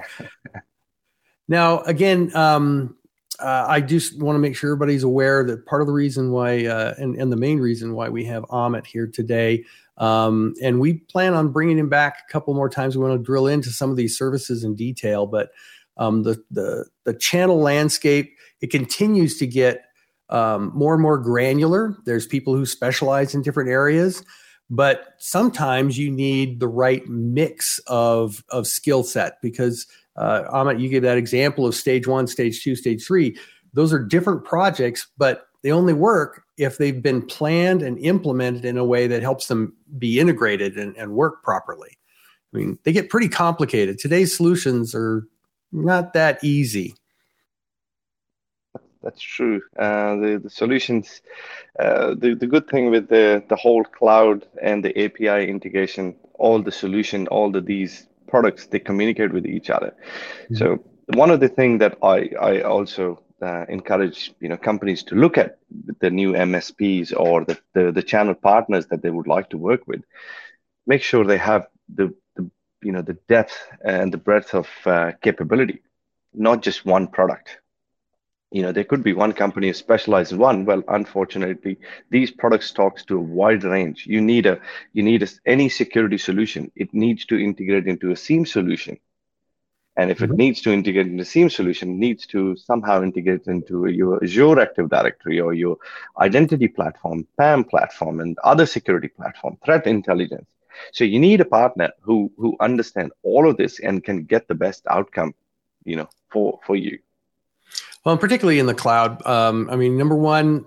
now 1.48 1.80
again, 1.80 2.34
um, 2.34 2.96
uh, 3.40 3.66
I 3.68 3.80
just 3.80 4.20
want 4.20 4.36
to 4.36 4.40
make 4.40 4.56
sure 4.56 4.70
everybody's 4.70 5.02
aware 5.02 5.44
that 5.44 5.66
part 5.66 5.82
of 5.82 5.88
the 5.88 5.92
reason 5.92 6.30
why, 6.30 6.66
uh, 6.66 6.94
and, 6.98 7.16
and 7.16 7.32
the 7.32 7.36
main 7.36 7.58
reason 7.58 7.94
why 7.94 8.08
we 8.08 8.24
have 8.26 8.44
Amit 8.44 8.86
here 8.86 9.08
today, 9.08 9.64
um, 9.98 10.54
and 10.62 10.80
we 10.80 10.94
plan 10.94 11.34
on 11.34 11.52
bringing 11.52 11.78
him 11.78 11.88
back 11.88 12.18
a 12.28 12.32
couple 12.32 12.54
more 12.54 12.68
times. 12.68 12.96
We 12.96 13.04
want 13.04 13.18
to 13.18 13.24
drill 13.24 13.48
into 13.48 13.70
some 13.70 13.90
of 13.90 13.96
these 13.96 14.16
services 14.16 14.64
in 14.64 14.74
detail, 14.76 15.26
but 15.26 15.50
um, 15.96 16.22
the 16.22 16.42
the 16.50 16.86
the 17.04 17.14
channel 17.14 17.58
landscape 17.58 18.36
it 18.60 18.70
continues 18.70 19.36
to 19.38 19.46
get 19.46 19.84
um, 20.30 20.72
more 20.74 20.94
and 20.94 21.02
more 21.02 21.18
granular. 21.18 21.96
There's 22.04 22.26
people 22.26 22.54
who 22.54 22.66
specialize 22.66 23.34
in 23.34 23.42
different 23.42 23.70
areas, 23.70 24.24
but 24.70 25.14
sometimes 25.18 25.98
you 25.98 26.10
need 26.10 26.60
the 26.60 26.68
right 26.68 27.06
mix 27.08 27.78
of 27.86 28.42
of 28.48 28.66
skill 28.66 29.02
set 29.02 29.40
because 29.42 29.86
uh, 30.16 30.44
Amit, 30.52 30.80
you 30.80 30.88
gave 30.88 31.02
that 31.02 31.18
example 31.18 31.66
of 31.66 31.74
stage 31.74 32.06
one, 32.06 32.26
stage 32.26 32.62
two, 32.62 32.76
stage 32.76 33.04
three. 33.04 33.36
Those 33.72 33.92
are 33.92 33.98
different 33.98 34.44
projects, 34.44 35.08
but 35.18 35.48
they 35.62 35.72
only 35.72 35.94
work 35.94 36.44
if 36.56 36.78
they've 36.78 37.02
been 37.02 37.22
planned 37.22 37.82
and 37.82 37.98
implemented 37.98 38.64
in 38.64 38.78
a 38.78 38.84
way 38.84 39.06
that 39.06 39.22
helps 39.22 39.48
them 39.48 39.74
be 39.98 40.20
integrated 40.20 40.76
and, 40.76 40.96
and 40.96 41.12
work 41.12 41.42
properly. 41.42 41.98
I 42.52 42.58
mean, 42.58 42.78
they 42.84 42.92
get 42.92 43.10
pretty 43.10 43.28
complicated. 43.28 43.98
Today's 43.98 44.36
solutions 44.36 44.94
are 44.94 45.26
not 45.72 46.12
that 46.12 46.42
easy. 46.44 46.94
That's 49.04 49.20
true. 49.20 49.60
Uh, 49.78 50.16
the 50.16 50.40
the 50.42 50.50
solutions, 50.50 51.20
uh, 51.78 52.14
the 52.14 52.34
the 52.34 52.46
good 52.46 52.66
thing 52.68 52.90
with 52.90 53.08
the 53.08 53.44
the 53.48 53.56
whole 53.56 53.84
cloud 53.84 54.46
and 54.62 54.82
the 54.82 54.98
API 55.04 55.46
integration, 55.48 56.16
all 56.34 56.62
the 56.62 56.72
solution, 56.72 57.28
all 57.28 57.52
the 57.52 57.60
these 57.60 58.08
products, 58.26 58.66
they 58.66 58.80
communicate 58.80 59.32
with 59.32 59.46
each 59.46 59.68
other. 59.68 59.94
Mm-hmm. 60.44 60.56
So 60.56 60.82
one 61.14 61.30
of 61.30 61.40
the 61.40 61.50
things 61.50 61.80
that 61.80 61.98
I 62.02 62.30
I 62.40 62.62
also 62.62 63.22
uh, 63.42 63.66
encourage 63.68 64.32
you 64.40 64.48
know 64.48 64.56
companies 64.56 65.02
to 65.04 65.14
look 65.14 65.36
at 65.36 65.58
the 66.00 66.10
new 66.10 66.32
MSPs 66.32 67.12
or 67.14 67.44
the, 67.44 67.58
the, 67.74 67.92
the 67.92 68.02
channel 68.02 68.34
partners 68.34 68.86
that 68.86 69.02
they 69.02 69.10
would 69.10 69.26
like 69.26 69.50
to 69.50 69.58
work 69.58 69.86
with. 69.86 70.02
Make 70.86 71.02
sure 71.02 71.24
they 71.24 71.38
have 71.38 71.66
the, 71.94 72.14
the 72.36 72.50
you 72.82 72.92
know 72.92 73.02
the 73.02 73.18
depth 73.28 73.68
and 73.84 74.10
the 74.10 74.22
breadth 74.26 74.54
of 74.54 74.68
uh, 74.86 75.12
capability, 75.20 75.82
not 76.32 76.62
just 76.62 76.86
one 76.86 77.06
product. 77.08 77.58
You 78.54 78.62
know, 78.62 78.72
there 78.72 78.84
could 78.90 79.02
be 79.02 79.12
one 79.12 79.32
company 79.32 79.72
specialized 79.72 80.32
in 80.32 80.38
one. 80.38 80.64
Well, 80.64 80.82
unfortunately, 80.88 81.76
these 82.10 82.30
products 82.30 82.72
talks 82.72 83.04
to 83.06 83.18
a 83.18 83.28
wide 83.38 83.64
range. 83.64 84.06
You 84.06 84.20
need 84.20 84.46
a 84.46 84.60
you 84.92 85.02
need 85.02 85.22
a, 85.22 85.28
any 85.44 85.68
security 85.68 86.18
solution. 86.18 86.70
It 86.76 86.94
needs 86.94 87.26
to 87.26 87.36
integrate 87.48 87.86
into 87.86 88.12
a 88.12 88.16
SIEM 88.16 88.46
solution 88.46 88.98
and 89.96 90.10
if 90.10 90.18
mm-hmm. 90.18 90.32
it 90.32 90.36
needs 90.36 90.60
to 90.62 90.72
integrate 90.72 91.06
into 91.06 91.22
a 91.22 91.26
SIEM 91.26 91.50
solution, 91.50 91.98
needs 91.98 92.26
to 92.26 92.56
somehow 92.56 93.02
integrate 93.02 93.46
into 93.46 93.86
your 93.86 94.22
Azure 94.22 94.60
Active 94.60 94.90
Directory 94.90 95.40
or 95.40 95.54
your 95.54 95.76
identity 96.18 96.68
platform, 96.68 97.26
PAM 97.38 97.64
platform, 97.64 98.20
and 98.20 98.36
other 98.42 98.66
security 98.66 99.08
platform, 99.08 99.56
threat 99.64 99.86
intelligence. 99.86 100.48
So 100.92 101.04
you 101.04 101.20
need 101.20 101.40
a 101.40 101.44
partner 101.44 101.90
who 102.00 102.32
who 102.36 102.56
understand 102.58 103.12
all 103.22 103.48
of 103.48 103.56
this 103.56 103.78
and 103.78 104.02
can 104.02 104.24
get 104.24 104.48
the 104.48 104.56
best 104.56 104.82
outcome, 104.90 105.34
you 105.84 105.94
know, 105.94 106.08
for 106.32 106.58
for 106.66 106.74
you. 106.74 106.98
Well, 108.04 108.18
particularly 108.18 108.58
in 108.58 108.66
the 108.66 108.74
cloud. 108.74 109.24
Um, 109.26 109.68
I 109.70 109.76
mean, 109.76 109.96
number 109.96 110.16
one, 110.16 110.64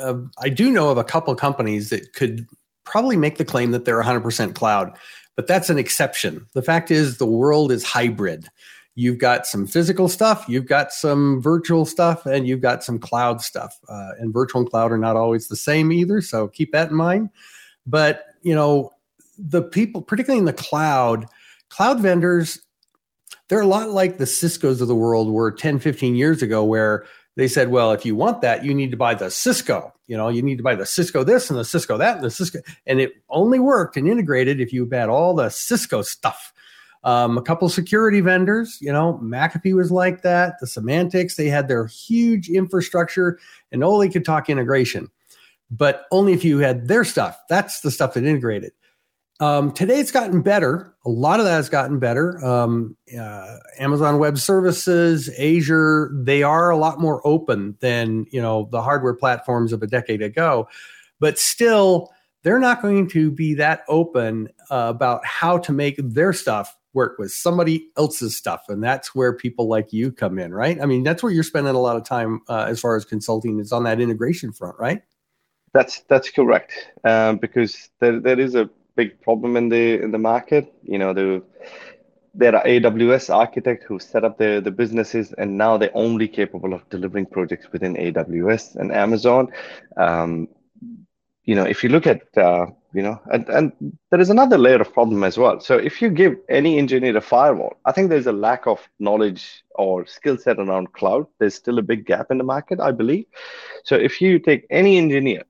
uh, 0.00 0.16
I 0.38 0.48
do 0.48 0.70
know 0.70 0.90
of 0.90 0.98
a 0.98 1.04
couple 1.04 1.34
companies 1.34 1.90
that 1.90 2.12
could 2.12 2.46
probably 2.84 3.16
make 3.16 3.38
the 3.38 3.44
claim 3.44 3.70
that 3.70 3.84
they're 3.84 4.02
100% 4.02 4.54
cloud 4.54 4.96
but 5.36 5.46
that's 5.46 5.70
an 5.70 5.78
exception. 5.78 6.46
The 6.52 6.62
fact 6.62 6.90
is, 6.90 7.18
the 7.18 7.26
world 7.26 7.72
is 7.72 7.84
hybrid. 7.84 8.48
You've 8.94 9.18
got 9.18 9.46
some 9.46 9.66
physical 9.66 10.08
stuff, 10.08 10.44
you've 10.48 10.66
got 10.66 10.92
some 10.92 11.42
virtual 11.42 11.84
stuff, 11.84 12.26
and 12.26 12.46
you've 12.46 12.60
got 12.60 12.84
some 12.84 13.00
cloud 13.00 13.40
stuff. 13.40 13.76
Uh, 13.88 14.12
and 14.20 14.32
virtual 14.32 14.60
and 14.60 14.70
cloud 14.70 14.92
are 14.92 14.98
not 14.98 15.16
always 15.16 15.48
the 15.48 15.56
same 15.56 15.90
either, 15.90 16.20
so 16.20 16.46
keep 16.46 16.70
that 16.72 16.90
in 16.90 16.96
mind. 16.96 17.30
But 17.86 18.24
you 18.42 18.54
know, 18.54 18.92
the 19.36 19.62
people, 19.62 20.00
particularly 20.00 20.38
in 20.38 20.44
the 20.44 20.52
cloud, 20.52 21.26
cloud 21.70 22.00
vendors, 22.00 22.60
they're 23.48 23.60
a 23.60 23.66
lot 23.66 23.90
like 23.90 24.18
the 24.18 24.26
Cisco's 24.26 24.80
of 24.80 24.88
the 24.88 24.94
world 24.94 25.30
were 25.30 25.52
10, 25.52 25.78
15 25.78 26.14
years 26.14 26.42
ago, 26.42 26.64
where 26.64 27.04
they 27.36 27.48
said, 27.48 27.68
well, 27.68 27.92
if 27.92 28.06
you 28.06 28.14
want 28.14 28.40
that, 28.42 28.64
you 28.64 28.72
need 28.72 28.90
to 28.90 28.96
buy 28.96 29.14
the 29.14 29.30
Cisco. 29.30 29.92
You 30.06 30.16
know, 30.16 30.28
you 30.28 30.42
need 30.42 30.56
to 30.56 30.62
buy 30.62 30.76
the 30.76 30.86
Cisco 30.86 31.24
this 31.24 31.50
and 31.50 31.58
the 31.58 31.64
Cisco 31.64 31.98
that 31.98 32.16
and 32.16 32.24
the 32.24 32.30
Cisco. 32.30 32.60
And 32.86 33.00
it 33.00 33.14
only 33.28 33.58
worked 33.58 33.96
and 33.96 34.06
integrated 34.06 34.60
if 34.60 34.72
you 34.72 34.88
had 34.90 35.08
all 35.08 35.34
the 35.34 35.48
Cisco 35.48 36.02
stuff. 36.02 36.52
Um, 37.02 37.36
a 37.36 37.42
couple 37.42 37.68
security 37.68 38.20
vendors, 38.22 38.78
you 38.80 38.90
know, 38.90 39.20
McAfee 39.22 39.74
was 39.74 39.90
like 39.90 40.22
that. 40.22 40.54
The 40.58 40.66
Symantecs, 40.66 41.36
they 41.36 41.48
had 41.48 41.68
their 41.68 41.86
huge 41.86 42.48
infrastructure 42.48 43.38
and 43.72 43.84
only 43.84 44.08
could 44.08 44.24
talk 44.24 44.48
integration, 44.48 45.10
but 45.70 46.06
only 46.10 46.32
if 46.32 46.44
you 46.44 46.58
had 46.58 46.88
their 46.88 47.04
stuff. 47.04 47.38
That's 47.50 47.80
the 47.80 47.90
stuff 47.90 48.14
that 48.14 48.24
integrated. 48.24 48.72
Um, 49.40 49.72
today 49.72 49.98
it's 49.98 50.12
gotten 50.12 50.42
better. 50.42 50.94
A 51.04 51.10
lot 51.10 51.40
of 51.40 51.46
that 51.46 51.56
has 51.56 51.68
gotten 51.68 51.98
better. 51.98 52.42
Um, 52.44 52.96
uh, 53.18 53.56
Amazon 53.78 54.18
Web 54.18 54.38
Services, 54.38 55.28
Azure, 55.38 56.10
they 56.14 56.42
are 56.42 56.70
a 56.70 56.76
lot 56.76 57.00
more 57.00 57.20
open 57.26 57.76
than 57.80 58.26
you 58.30 58.40
know 58.40 58.68
the 58.70 58.80
hardware 58.80 59.14
platforms 59.14 59.72
of 59.72 59.82
a 59.82 59.86
decade 59.86 60.22
ago, 60.22 60.68
but 61.18 61.38
still 61.38 62.12
they're 62.42 62.60
not 62.60 62.80
going 62.80 63.08
to 63.08 63.30
be 63.30 63.54
that 63.54 63.82
open 63.88 64.48
uh, 64.70 64.86
about 64.94 65.24
how 65.26 65.58
to 65.58 65.72
make 65.72 65.96
their 65.98 66.32
stuff 66.32 66.76
work 66.92 67.18
with 67.18 67.32
somebody 67.32 67.88
else's 67.96 68.36
stuff, 68.36 68.66
and 68.68 68.84
that's 68.84 69.16
where 69.16 69.32
people 69.32 69.66
like 69.66 69.92
you 69.92 70.12
come 70.12 70.38
in, 70.38 70.54
right? 70.54 70.80
I 70.80 70.86
mean, 70.86 71.02
that's 71.02 71.24
where 71.24 71.32
you're 71.32 71.42
spending 71.42 71.74
a 71.74 71.80
lot 71.80 71.96
of 71.96 72.04
time 72.04 72.40
uh, 72.48 72.66
as 72.68 72.80
far 72.80 72.94
as 72.94 73.04
consulting 73.04 73.58
is 73.58 73.72
on 73.72 73.82
that 73.82 74.00
integration 74.00 74.52
front, 74.52 74.78
right? 74.78 75.02
That's 75.72 76.02
that's 76.02 76.30
correct, 76.30 76.72
um, 77.02 77.38
because 77.38 77.90
there 77.98 78.20
there 78.20 78.38
is 78.38 78.54
a 78.54 78.70
big 78.96 79.20
problem 79.20 79.56
in 79.56 79.68
the 79.68 80.00
in 80.02 80.10
the 80.10 80.18
market. 80.18 80.72
You 80.82 80.98
know, 80.98 81.12
the 81.12 81.42
there 82.34 82.54
are 82.56 82.64
AWS 82.64 83.32
architects 83.32 83.86
who 83.86 83.98
set 84.00 84.24
up 84.24 84.38
the, 84.38 84.60
the 84.62 84.70
businesses 84.70 85.32
and 85.38 85.56
now 85.56 85.78
they're 85.78 85.96
only 85.96 86.26
capable 86.26 86.74
of 86.74 86.88
delivering 86.90 87.26
projects 87.26 87.68
within 87.72 87.94
AWS 87.94 88.74
and 88.74 88.92
Amazon. 88.92 89.52
Um, 89.96 90.48
you 91.44 91.54
know, 91.54 91.64
if 91.64 91.84
you 91.84 91.90
look 91.90 92.06
at, 92.06 92.22
uh, 92.36 92.66
you 92.92 93.02
know, 93.02 93.20
and, 93.32 93.48
and 93.48 93.72
there 94.10 94.20
is 94.20 94.30
another 94.30 94.58
layer 94.58 94.80
of 94.80 94.92
problem 94.92 95.22
as 95.22 95.38
well. 95.38 95.60
So 95.60 95.76
if 95.76 96.00
you 96.02 96.08
give 96.10 96.36
any 96.48 96.78
engineer 96.78 97.16
a 97.16 97.20
firewall, 97.20 97.76
I 97.84 97.92
think 97.92 98.08
there's 98.08 98.26
a 98.26 98.32
lack 98.32 98.66
of 98.66 98.80
knowledge 98.98 99.62
or 99.74 100.06
skill 100.06 100.38
set 100.38 100.58
around 100.58 100.92
cloud. 100.92 101.26
There's 101.38 101.54
still 101.54 101.78
a 101.78 101.82
big 101.82 102.06
gap 102.06 102.30
in 102.30 102.38
the 102.38 102.44
market, 102.44 102.80
I 102.80 102.92
believe. 102.92 103.26
So 103.84 103.94
if 103.94 104.20
you 104.20 104.38
take 104.38 104.66
any 104.70 104.96
engineer, 104.96 105.44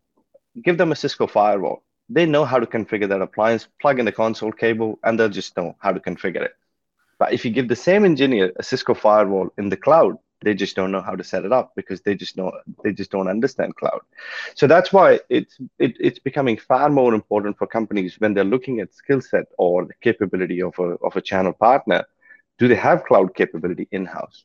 give 0.62 0.78
them 0.78 0.92
a 0.92 0.96
Cisco 0.96 1.26
firewall, 1.26 1.82
they 2.08 2.26
know 2.26 2.44
how 2.44 2.58
to 2.58 2.66
configure 2.66 3.08
that 3.08 3.22
appliance, 3.22 3.68
plug 3.80 3.98
in 3.98 4.04
the 4.04 4.12
console 4.12 4.52
cable, 4.52 4.98
and 5.04 5.18
they'll 5.18 5.28
just 5.28 5.56
know 5.56 5.76
how 5.78 5.92
to 5.92 6.00
configure 6.00 6.42
it. 6.42 6.54
But 7.18 7.32
if 7.32 7.44
you 7.44 7.50
give 7.50 7.68
the 7.68 7.76
same 7.76 8.04
engineer 8.04 8.52
a 8.56 8.62
Cisco 8.62 8.94
firewall 8.94 9.50
in 9.56 9.68
the 9.68 9.76
cloud, 9.76 10.18
they 10.42 10.54
just 10.54 10.76
don't 10.76 10.92
know 10.92 11.00
how 11.00 11.14
to 11.14 11.24
set 11.24 11.44
it 11.44 11.52
up 11.52 11.72
because 11.74 12.02
they 12.02 12.14
just 12.14 12.36
know 12.36 12.52
they 12.82 12.92
just 12.92 13.10
don't 13.10 13.28
understand 13.28 13.74
cloud. 13.76 14.00
So 14.54 14.66
that's 14.66 14.92
why 14.92 15.20
it's 15.30 15.56
it, 15.78 15.96
it's 15.98 16.18
becoming 16.18 16.58
far 16.58 16.90
more 16.90 17.14
important 17.14 17.56
for 17.56 17.66
companies 17.66 18.20
when 18.20 18.34
they're 18.34 18.44
looking 18.44 18.80
at 18.80 18.94
skill 18.94 19.22
set 19.22 19.46
or 19.56 19.86
the 19.86 19.94
capability 20.02 20.60
of 20.60 20.78
a 20.78 20.96
of 21.02 21.16
a 21.16 21.22
channel 21.22 21.54
partner. 21.54 22.04
Do 22.58 22.68
they 22.68 22.76
have 22.76 23.04
cloud 23.04 23.34
capability 23.34 23.88
in 23.90 24.04
house? 24.04 24.44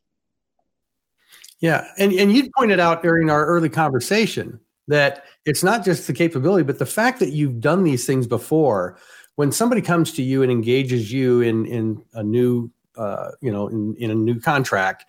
Yeah, 1.60 1.86
and 1.98 2.12
and 2.12 2.32
you 2.32 2.50
pointed 2.56 2.80
out 2.80 3.02
during 3.02 3.28
our 3.28 3.44
early 3.44 3.68
conversation 3.68 4.60
that 4.90 5.24
it's 5.44 5.62
not 5.62 5.84
just 5.84 6.06
the 6.06 6.12
capability, 6.12 6.62
but 6.62 6.78
the 6.78 6.86
fact 6.86 7.18
that 7.20 7.30
you've 7.30 7.60
done 7.60 7.84
these 7.84 8.06
things 8.06 8.26
before. 8.26 8.98
When 9.36 9.52
somebody 9.52 9.80
comes 9.80 10.12
to 10.12 10.22
you 10.22 10.42
and 10.42 10.52
engages 10.52 11.12
you 11.12 11.40
in 11.40 11.64
in 11.66 12.04
a 12.12 12.22
new, 12.22 12.70
uh, 12.96 13.30
you 13.40 13.50
know, 13.50 13.68
in, 13.68 13.96
in 13.98 14.10
a 14.10 14.14
new 14.14 14.38
contract, 14.38 15.06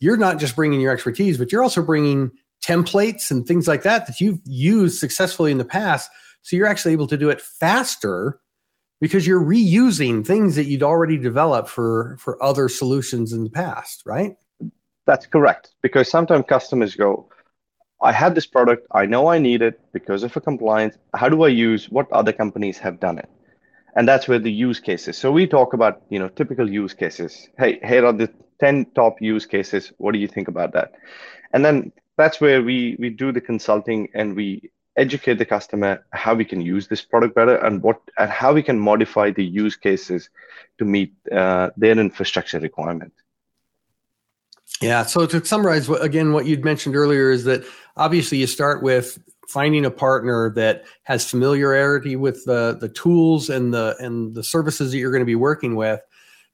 you're 0.00 0.16
not 0.16 0.38
just 0.38 0.56
bringing 0.56 0.80
your 0.80 0.92
expertise, 0.92 1.38
but 1.38 1.52
you're 1.52 1.62
also 1.62 1.82
bringing 1.82 2.32
templates 2.62 3.30
and 3.30 3.46
things 3.46 3.68
like 3.68 3.82
that 3.82 4.06
that 4.06 4.20
you've 4.20 4.40
used 4.44 4.98
successfully 4.98 5.52
in 5.52 5.58
the 5.58 5.64
past. 5.64 6.10
So 6.42 6.56
you're 6.56 6.66
actually 6.66 6.92
able 6.92 7.06
to 7.08 7.16
do 7.16 7.30
it 7.30 7.40
faster 7.40 8.40
because 9.00 9.26
you're 9.26 9.40
reusing 9.40 10.26
things 10.26 10.56
that 10.56 10.64
you'd 10.64 10.82
already 10.82 11.16
developed 11.16 11.68
for 11.68 12.16
for 12.18 12.42
other 12.42 12.68
solutions 12.68 13.32
in 13.32 13.44
the 13.44 13.50
past, 13.50 14.02
right? 14.04 14.36
That's 15.06 15.26
correct. 15.26 15.70
Because 15.82 16.10
sometimes 16.10 16.44
customers 16.48 16.94
go, 16.94 17.28
I 18.00 18.12
have 18.12 18.34
this 18.34 18.46
product, 18.46 18.86
I 18.92 19.06
know 19.06 19.26
I 19.28 19.38
need 19.38 19.62
it 19.62 19.80
because 19.92 20.22
of 20.22 20.36
a 20.36 20.40
compliance. 20.40 20.96
How 21.14 21.28
do 21.28 21.42
I 21.42 21.48
use 21.48 21.90
what 21.90 22.10
other 22.12 22.32
companies 22.32 22.78
have 22.78 23.00
done 23.00 23.18
it? 23.18 23.28
And 23.96 24.06
that's 24.06 24.28
where 24.28 24.38
the 24.38 24.52
use 24.52 24.78
cases. 24.78 25.18
So 25.18 25.32
we 25.32 25.46
talk 25.46 25.72
about, 25.72 26.02
you 26.08 26.18
know, 26.18 26.28
typical 26.28 26.70
use 26.70 26.94
cases. 26.94 27.48
Hey, 27.58 27.80
here 27.82 28.06
are 28.06 28.12
the 28.12 28.30
10 28.60 28.86
top 28.94 29.20
use 29.20 29.46
cases. 29.46 29.92
What 29.98 30.12
do 30.12 30.18
you 30.18 30.28
think 30.28 30.46
about 30.46 30.72
that? 30.74 30.92
And 31.52 31.64
then 31.64 31.92
that's 32.16 32.40
where 32.40 32.62
we 32.62 32.96
we 32.98 33.10
do 33.10 33.32
the 33.32 33.40
consulting 33.40 34.08
and 34.14 34.36
we 34.36 34.70
educate 34.96 35.38
the 35.38 35.44
customer 35.44 36.04
how 36.12 36.34
we 36.34 36.44
can 36.44 36.60
use 36.60 36.88
this 36.88 37.02
product 37.02 37.34
better 37.34 37.56
and 37.56 37.82
what 37.82 38.00
and 38.18 38.30
how 38.30 38.52
we 38.52 38.62
can 38.62 38.78
modify 38.78 39.30
the 39.30 39.44
use 39.44 39.76
cases 39.76 40.28
to 40.78 40.84
meet 40.84 41.12
uh, 41.32 41.70
their 41.76 41.98
infrastructure 41.98 42.58
requirement. 42.58 43.12
Yeah. 44.80 45.04
So 45.04 45.26
to 45.26 45.44
summarize, 45.44 45.88
again, 45.88 46.32
what 46.32 46.46
you'd 46.46 46.64
mentioned 46.64 46.94
earlier 46.94 47.30
is 47.30 47.44
that 47.44 47.64
obviously 47.96 48.38
you 48.38 48.46
start 48.46 48.82
with 48.82 49.18
finding 49.48 49.84
a 49.84 49.90
partner 49.90 50.50
that 50.50 50.84
has 51.04 51.28
familiarity 51.28 52.16
with 52.16 52.44
the 52.44 52.76
the 52.78 52.88
tools 52.88 53.48
and 53.48 53.72
the 53.72 53.96
and 53.98 54.34
the 54.34 54.44
services 54.44 54.92
that 54.92 54.98
you're 54.98 55.10
going 55.10 55.22
to 55.22 55.26
be 55.26 55.34
working 55.34 55.74
with, 55.74 56.00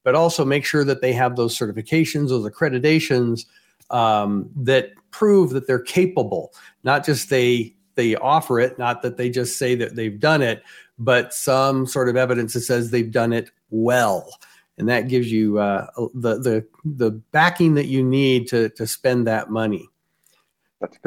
but 0.04 0.14
also 0.14 0.44
make 0.44 0.64
sure 0.64 0.84
that 0.84 1.00
they 1.00 1.12
have 1.12 1.37
those 1.37 1.58
certifications, 1.58 2.28
those 2.28 2.48
accreditations, 2.50 3.46
um, 3.90 4.48
that 4.56 4.92
prove 5.10 5.50
that 5.50 5.66
they're 5.66 5.78
capable, 5.78 6.52
not 6.82 7.04
just 7.04 7.28
they 7.30 7.74
they 7.96 8.16
offer 8.16 8.58
it, 8.58 8.78
not 8.78 9.02
that 9.02 9.16
they 9.16 9.28
just 9.28 9.58
say 9.58 9.74
that 9.74 9.96
they've 9.96 10.18
done 10.18 10.42
it, 10.42 10.62
but 10.98 11.34
some 11.34 11.87
sort 11.87 12.08
of 12.08 12.16
evidence 12.16 12.54
that 12.54 12.60
says 12.60 12.90
they've 12.90 13.12
done 13.12 13.32
it 13.32 13.50
well, 13.70 14.38
and 14.78 14.88
that 14.88 15.08
gives 15.08 15.30
you 15.30 15.58
uh, 15.58 15.87
the 16.14 16.38
the 16.38 16.66
the 16.84 17.10
backing 17.10 17.74
that 17.74 17.87
you 17.87 18.02
need 18.02 18.48
to 18.48 18.68
to 18.70 18.87
spend 18.87 19.26
that 19.26 19.50
money. 19.50 19.88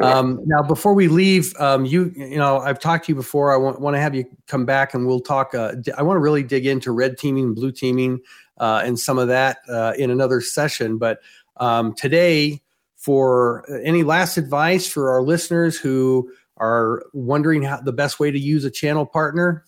Um, 0.02 0.40
now, 0.44 0.62
before 0.62 0.94
we 0.94 1.08
leave, 1.08 1.54
um, 1.60 1.84
you 1.84 2.12
you 2.16 2.38
know 2.38 2.58
I've 2.58 2.80
talked 2.80 3.06
to 3.06 3.12
you 3.12 3.16
before. 3.16 3.52
I 3.52 3.56
want, 3.56 3.80
want 3.80 3.94
to 3.94 4.00
have 4.00 4.14
you 4.14 4.24
come 4.46 4.64
back 4.64 4.94
and 4.94 5.06
we'll 5.06 5.20
talk. 5.20 5.54
Uh, 5.54 5.74
I 5.96 6.02
want 6.02 6.16
to 6.16 6.20
really 6.20 6.42
dig 6.42 6.66
into 6.66 6.92
red 6.92 7.18
teaming, 7.18 7.54
blue 7.54 7.72
teaming, 7.72 8.20
uh, 8.58 8.82
and 8.84 8.98
some 8.98 9.18
of 9.18 9.28
that 9.28 9.58
uh, 9.68 9.92
in 9.98 10.10
another 10.10 10.40
session. 10.40 10.98
But 10.98 11.20
um, 11.58 11.94
today, 11.94 12.62
for 12.96 13.64
any 13.84 14.02
last 14.02 14.36
advice 14.36 14.88
for 14.88 15.10
our 15.10 15.22
listeners 15.22 15.78
who 15.78 16.32
are 16.56 17.04
wondering 17.12 17.62
how 17.62 17.80
the 17.80 17.92
best 17.92 18.18
way 18.18 18.30
to 18.30 18.38
use 18.38 18.64
a 18.64 18.70
channel 18.70 19.06
partner, 19.06 19.64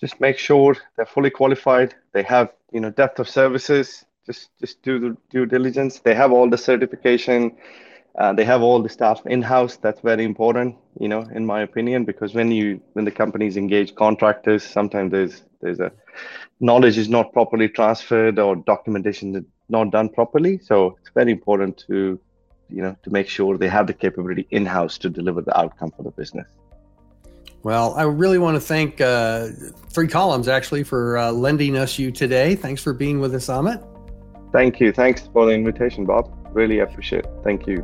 just 0.00 0.20
make 0.20 0.38
sure 0.38 0.76
they're 0.96 1.06
fully 1.06 1.30
qualified. 1.30 1.94
They 2.12 2.22
have 2.22 2.52
you 2.72 2.80
know 2.80 2.90
depth 2.90 3.18
of 3.18 3.28
services. 3.28 4.04
Just 4.26 4.50
just 4.60 4.82
do 4.82 4.98
the 4.98 5.16
due 5.30 5.46
diligence. 5.46 6.00
They 6.00 6.14
have 6.14 6.32
all 6.32 6.48
the 6.48 6.58
certification 6.58 7.56
uh, 8.18 8.32
they 8.32 8.44
have 8.44 8.62
all 8.62 8.82
the 8.82 8.88
staff 8.88 9.24
in 9.26 9.42
house. 9.42 9.76
That's 9.76 10.00
very 10.00 10.24
important, 10.24 10.76
you 10.98 11.08
know, 11.08 11.20
in 11.32 11.46
my 11.46 11.62
opinion, 11.62 12.04
because 12.04 12.34
when 12.34 12.50
you 12.50 12.80
when 12.94 13.04
the 13.04 13.10
companies 13.10 13.56
engage 13.56 13.94
contractors, 13.94 14.64
sometimes 14.64 15.12
there's 15.12 15.42
there's 15.60 15.80
a 15.80 15.92
knowledge 16.60 16.98
is 16.98 17.08
not 17.08 17.32
properly 17.32 17.68
transferred 17.68 18.38
or 18.38 18.56
documentation 18.56 19.36
is 19.36 19.44
not 19.68 19.90
done 19.92 20.08
properly. 20.08 20.58
So 20.58 20.98
it's 21.00 21.10
very 21.14 21.30
important 21.30 21.84
to 21.86 22.18
you 22.68 22.82
know 22.82 22.96
to 23.04 23.10
make 23.10 23.28
sure 23.28 23.56
they 23.56 23.68
have 23.68 23.86
the 23.86 23.94
capability 23.94 24.46
in 24.50 24.66
house 24.66 24.98
to 24.98 25.08
deliver 25.08 25.42
the 25.42 25.56
outcome 25.58 25.92
for 25.92 26.02
the 26.02 26.10
business. 26.10 26.48
Well, 27.62 27.94
I 27.94 28.04
really 28.04 28.38
want 28.38 28.56
to 28.56 28.60
thank 28.60 29.00
uh, 29.00 29.48
Three 29.90 30.08
Columns 30.08 30.48
actually 30.48 30.82
for 30.82 31.18
uh, 31.18 31.30
lending 31.30 31.76
us 31.76 31.98
you 31.98 32.10
today. 32.10 32.54
Thanks 32.54 32.82
for 32.82 32.94
being 32.94 33.20
with 33.20 33.34
us, 33.34 33.46
Amit. 33.46 33.86
Thank 34.52 34.80
you. 34.80 34.92
Thanks 34.92 35.28
for 35.32 35.46
the 35.46 35.52
invitation, 35.52 36.04
Bob. 36.06 36.34
Really 36.52 36.80
appreciate 36.80 37.24
it. 37.24 37.30
Thank 37.44 37.66
you. 37.66 37.78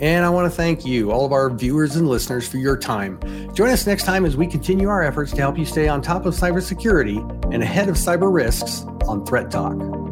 And 0.00 0.24
I 0.24 0.28
want 0.28 0.50
to 0.50 0.54
thank 0.54 0.84
you, 0.84 1.12
all 1.12 1.24
of 1.24 1.32
our 1.32 1.48
viewers 1.48 1.96
and 1.96 2.08
listeners, 2.08 2.48
for 2.48 2.58
your 2.58 2.76
time. 2.76 3.18
Join 3.54 3.70
us 3.70 3.86
next 3.86 4.04
time 4.04 4.24
as 4.26 4.36
we 4.36 4.46
continue 4.46 4.88
our 4.88 5.02
efforts 5.02 5.30
to 5.32 5.38
help 5.38 5.56
you 5.56 5.64
stay 5.64 5.88
on 5.88 6.02
top 6.02 6.26
of 6.26 6.34
cybersecurity 6.34 7.18
and 7.54 7.62
ahead 7.62 7.88
of 7.88 7.94
cyber 7.94 8.32
risks 8.32 8.82
on 9.08 9.24
Threat 9.24 9.50
Talk. 9.50 10.03